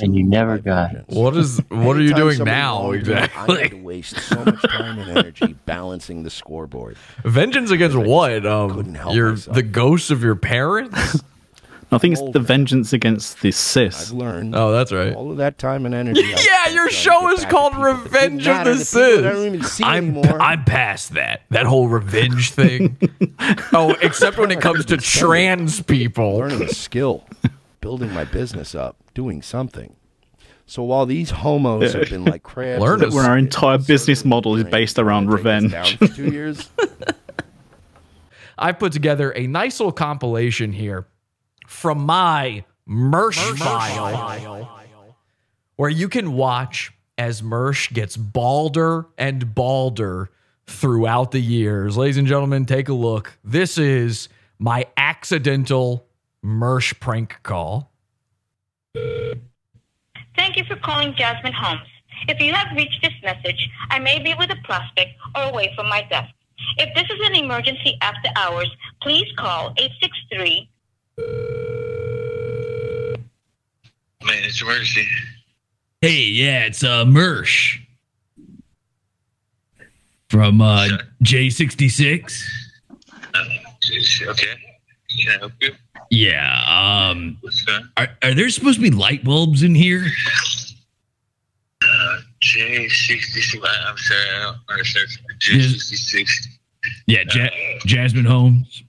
and 0.00 0.14
you 0.14 0.24
never 0.24 0.58
got 0.58 0.94
it. 0.94 1.04
What 1.08 1.36
is? 1.36 1.58
What 1.68 1.96
are 1.96 2.02
you 2.02 2.14
doing 2.14 2.42
now 2.44 2.90
wronged 2.90 3.06
me, 3.06 3.14
I 3.14 3.26
had 3.26 3.70
to 3.70 3.82
waste 3.82 4.18
so 4.20 4.44
much 4.44 4.60
time 4.62 4.98
and 4.98 5.10
energy 5.10 5.54
balancing 5.64 6.22
the 6.22 6.30
scoreboard. 6.30 6.96
Vengeance 7.24 7.70
against 7.70 7.96
what? 7.96 8.44
Um, 8.44 8.94
help 8.94 9.14
your 9.14 9.30
myself. 9.30 9.54
the 9.54 9.62
ghosts 9.62 10.10
of 10.10 10.22
your 10.22 10.36
parents. 10.36 11.22
I 11.92 11.98
think 11.98 12.16
it's 12.18 12.30
the 12.32 12.38
vengeance 12.40 12.92
against 12.92 13.40
the 13.42 13.50
cis. 13.50 14.10
I've 14.10 14.16
learned 14.16 14.54
Oh, 14.54 14.70
that's 14.70 14.92
right. 14.92 15.12
all 15.12 15.30
of 15.32 15.38
that 15.38 15.58
time 15.58 15.86
and 15.86 15.94
energy. 15.94 16.20
I 16.24 16.28
Yeah, 16.28 16.36
spent 16.36 16.74
your 16.74 16.84
trying 16.84 16.88
to 16.88 16.94
show 16.94 17.20
get 17.22 17.32
is 17.32 17.38
back 17.40 17.46
at 17.46 17.50
called 17.50 17.72
people 17.72 17.84
that 17.84 18.04
Revenge 18.04 18.44
didn't 18.44 18.60
of 18.60 18.64
the 18.66 18.70
matter, 18.74 18.84
people 18.84 19.22
that 19.22 19.26
I 19.26 19.32
don't 19.32 19.42
Cis. 19.42 19.46
even 19.54 19.62
see 19.64 19.84
I'm 19.84 20.04
anymore. 20.16 20.40
I'm 20.42 20.64
past 20.64 21.14
that. 21.14 21.42
That 21.50 21.66
whole 21.66 21.88
revenge 21.88 22.50
thing. 22.52 22.96
oh, 23.72 23.96
except 24.02 24.38
when 24.38 24.50
it 24.52 24.60
comes 24.62 24.84
to 24.86 24.96
trans 24.98 25.82
people. 25.82 26.36
learning 26.38 26.62
a 26.62 26.68
skill, 26.68 27.24
building 27.80 28.12
my 28.14 28.24
business 28.24 28.74
up, 28.76 28.96
doing 29.14 29.42
something. 29.42 29.96
So 30.66 30.84
while 30.84 31.06
these 31.06 31.30
homos 31.30 31.92
have 31.94 32.08
been 32.10 32.24
like 32.24 32.44
crabs, 32.44 32.80
Learn 32.80 33.00
in 33.00 33.06
it. 33.06 33.10
the 33.10 33.16
Where 33.16 33.24
our 33.24 33.36
entire 33.36 33.78
business 33.78 34.24
model 34.24 34.54
is 34.54 34.62
based 34.62 35.00
around 35.00 35.32
revenge. 35.32 35.72
down 35.72 35.86
for 35.96 36.06
two 36.06 36.30
years. 36.30 36.68
I 38.56 38.70
put 38.72 38.92
together 38.92 39.32
a 39.34 39.48
nice 39.48 39.80
little 39.80 39.90
compilation 39.92 40.72
here 40.72 41.08
from 41.70 42.04
my 42.04 42.64
Mersh, 42.86 43.56
file, 43.56 44.68
where 45.76 45.88
you 45.88 46.08
can 46.08 46.32
watch 46.32 46.92
as 47.16 47.42
Mersh 47.42 47.92
gets 47.92 48.16
balder 48.16 49.06
and 49.16 49.54
balder 49.54 50.30
throughout 50.66 51.30
the 51.30 51.40
years. 51.40 51.96
Ladies 51.96 52.16
and 52.16 52.26
gentlemen, 52.26 52.66
take 52.66 52.88
a 52.88 52.92
look. 52.92 53.38
This 53.44 53.78
is 53.78 54.28
my 54.58 54.86
accidental 54.96 56.06
Mersh 56.44 56.98
prank 56.98 57.40
call. 57.44 57.92
Thank 58.94 60.56
you 60.56 60.64
for 60.64 60.76
calling 60.76 61.14
Jasmine 61.16 61.52
Holmes. 61.52 61.86
If 62.28 62.40
you 62.40 62.52
have 62.52 62.76
reached 62.76 63.00
this 63.00 63.14
message, 63.22 63.70
I 63.90 64.00
may 64.00 64.18
be 64.18 64.34
with 64.36 64.50
a 64.50 64.56
prospect 64.64 65.10
or 65.36 65.44
away 65.44 65.72
from 65.76 65.88
my 65.88 66.02
desk. 66.10 66.34
If 66.78 66.94
this 66.96 67.04
is 67.04 67.24
an 67.26 67.36
emergency 67.36 67.96
after 68.02 68.28
hours, 68.36 68.70
please 69.00 69.28
call 69.38 69.72
863 69.78 70.68
Man, 74.24 74.44
it's 74.44 74.60
emergency. 74.62 75.06
Hey, 76.00 76.22
yeah, 76.24 76.64
it's 76.66 76.82
uh 76.84 77.04
Mersh 77.04 77.78
from 80.28 80.60
uh 80.60 80.88
J66. 81.24 82.42
Okay. 84.22 84.46
Can 85.18 85.28
I 85.34 85.38
help 85.38 85.52
you? 85.60 85.72
Yeah, 86.10 87.08
um 87.10 87.38
What's 87.40 87.62
going 87.62 87.82
on? 87.82 87.90
are, 87.96 88.08
are 88.22 88.34
there 88.34 88.48
supposed 88.50 88.76
to 88.76 88.82
be 88.82 88.90
light 88.90 89.24
bulbs 89.24 89.62
in 89.62 89.74
here? 89.74 90.04
Uh, 91.82 92.18
J66. 92.42 93.58
I- 93.64 93.88
I'm 93.90 93.96
sorry, 93.96 94.20
I 94.30 94.42
don't 94.42 94.56
understand. 94.70 95.08
J66. 95.40 96.28
Yeah, 97.06 97.24
ja- 97.34 97.78
Jasmine 97.84 98.24
Holmes. 98.24 98.82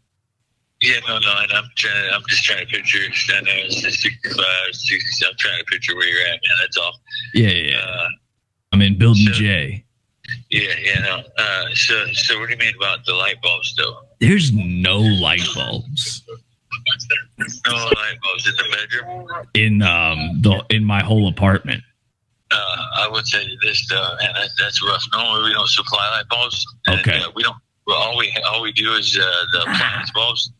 Yeah, 0.82 1.00
no, 1.08 1.20
no, 1.20 1.32
and 1.44 1.52
I'm 1.52 1.70
trying. 1.78 2.10
I'm 2.12 2.24
just 2.28 2.44
trying 2.44 2.66
to 2.66 2.72
picture. 2.72 2.98
I 3.36 3.42
know 3.42 3.52
it's 3.56 3.82
65, 3.82 4.36
60. 4.72 5.26
I'm 5.28 5.34
trying 5.38 5.60
to 5.60 5.66
picture 5.66 5.96
where 5.96 6.08
you're 6.08 6.24
at, 6.24 6.40
man. 6.42 6.58
That's 6.60 6.78
all. 6.78 7.00
Yeah, 7.36 7.50
yeah. 7.50 7.78
Uh, 7.78 8.08
I'm 8.72 8.82
in 8.82 8.98
building 8.98 9.28
J. 9.32 9.86
yeah, 10.50 10.74
yeah, 10.82 11.00
no. 11.02 11.24
Uh, 11.38 11.66
so, 11.74 12.06
so 12.14 12.40
what 12.40 12.48
do 12.48 12.54
you 12.54 12.58
mean 12.60 12.74
about 12.78 13.06
the 13.06 13.14
light 13.14 13.40
bulbs, 13.44 13.76
though? 13.76 13.98
There's 14.20 14.52
no 14.54 14.98
light 15.00 15.44
bulbs 15.54 16.24
No 17.68 17.74
light 17.74 18.18
bulbs 18.24 18.48
in 18.48 18.56
the 18.56 18.76
bedroom. 18.78 19.28
in 19.56 19.82
um 19.84 20.42
the 20.42 20.64
in 20.70 20.84
my 20.84 21.02
whole 21.04 21.28
apartment. 21.28 21.84
Uh, 22.50 22.56
I 22.98 23.08
would 23.10 23.26
say 23.28 23.48
this, 23.64 23.88
though, 23.88 24.16
man. 24.20 24.34
That, 24.34 24.50
that's 24.60 24.84
rough. 24.84 25.04
Normally, 25.14 25.50
we 25.50 25.54
don't 25.54 25.70
supply 25.70 26.10
light 26.18 26.28
bulbs. 26.30 26.66
and, 26.88 27.00
Okay. 27.02 27.20
uh, 27.20 27.30
we 27.36 27.44
don't. 27.44 27.56
Well, 27.88 27.98
all 27.98 28.18
we 28.18 28.34
all 28.50 28.62
we 28.64 28.72
do 28.72 28.94
is 28.94 29.18
uh, 29.22 29.32
the 29.54 29.60
appliance 29.62 30.12
bulbs. 30.12 30.52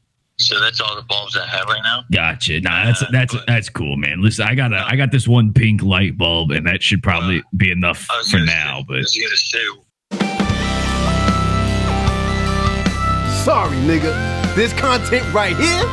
So 0.42 0.60
that's 0.60 0.82
all 0.82 0.96
the 0.96 1.04
bulbs 1.04 1.38
I 1.38 1.46
have 1.46 1.68
right 1.68 1.82
now. 1.84 2.04
Gotcha. 2.12 2.60
Nah, 2.62 2.86
that's 2.86 3.02
uh, 3.02 3.08
that's 3.12 3.36
that's 3.48 3.70
cool, 3.70 3.96
man. 3.98 4.22
Listen, 4.22 4.48
I 4.48 4.56
got 4.56 4.74
a 4.74 4.78
I 4.78 4.94
uh, 4.94 4.96
got 4.96 5.12
this 5.12 5.28
one 5.28 5.54
pink 5.54 5.82
light 5.84 6.18
bulb, 6.18 6.52
and 6.52 6.66
that 6.68 6.82
should 6.84 7.04
probably 7.04 7.40
uh, 7.40 7.44
be 7.56 7.72
enough 7.72 8.08
I 8.10 8.18
was 8.18 8.32
for 8.32 8.38
gonna 8.38 8.46
now. 8.48 8.80
I 8.80 8.84
But 8.88 8.98
was 8.98 9.18
gonna 9.22 9.38
say, 9.38 9.66
Sorry, 13.44 13.78
nigga. 13.78 14.56
This 14.56 14.74
content 14.74 15.32
right 15.34 15.56
here 15.56 15.86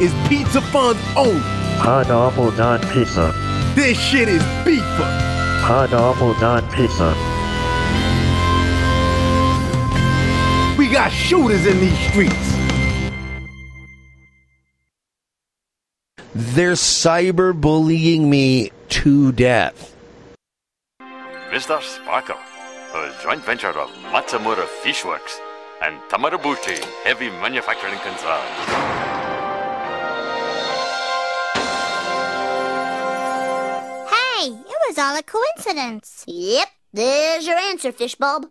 is 0.00 0.12
Pizza 0.28 0.60
Fund's 0.60 1.00
own. 1.16 1.40
Pineapple 1.78 2.50
Don 2.52 2.80
Pizza. 2.92 3.32
This 3.74 3.98
shit 3.98 4.28
is 4.28 4.42
beefer. 4.64 5.62
Pineapple 5.62 6.34
Don 6.40 6.62
Pizza. 6.70 7.14
We 10.78 10.88
got 10.90 11.10
shooters 11.10 11.66
in 11.66 11.78
these 11.80 11.98
streets. 12.08 12.45
They're 16.38 16.72
cyberbullying 16.72 18.28
me 18.28 18.70
to 18.90 19.32
death. 19.32 19.96
Mr. 21.48 21.80
Sparkle, 21.80 22.36
a 22.92 23.10
joint 23.22 23.42
venture 23.42 23.70
of 23.70 23.88
Matsumura 24.12 24.66
Fishworks 24.84 25.38
and 25.80 25.98
Tamaribuchi 26.10 26.76
Heavy 27.04 27.30
Manufacturing 27.30 27.98
Concern. 28.00 28.46
Hey, 34.12 34.52
it 34.52 34.78
was 34.88 34.98
all 34.98 35.16
a 35.16 35.22
coincidence. 35.22 36.22
Yep, 36.26 36.68
there's 36.92 37.46
your 37.46 37.56
answer, 37.56 37.92
Fishbulb. 37.92 38.50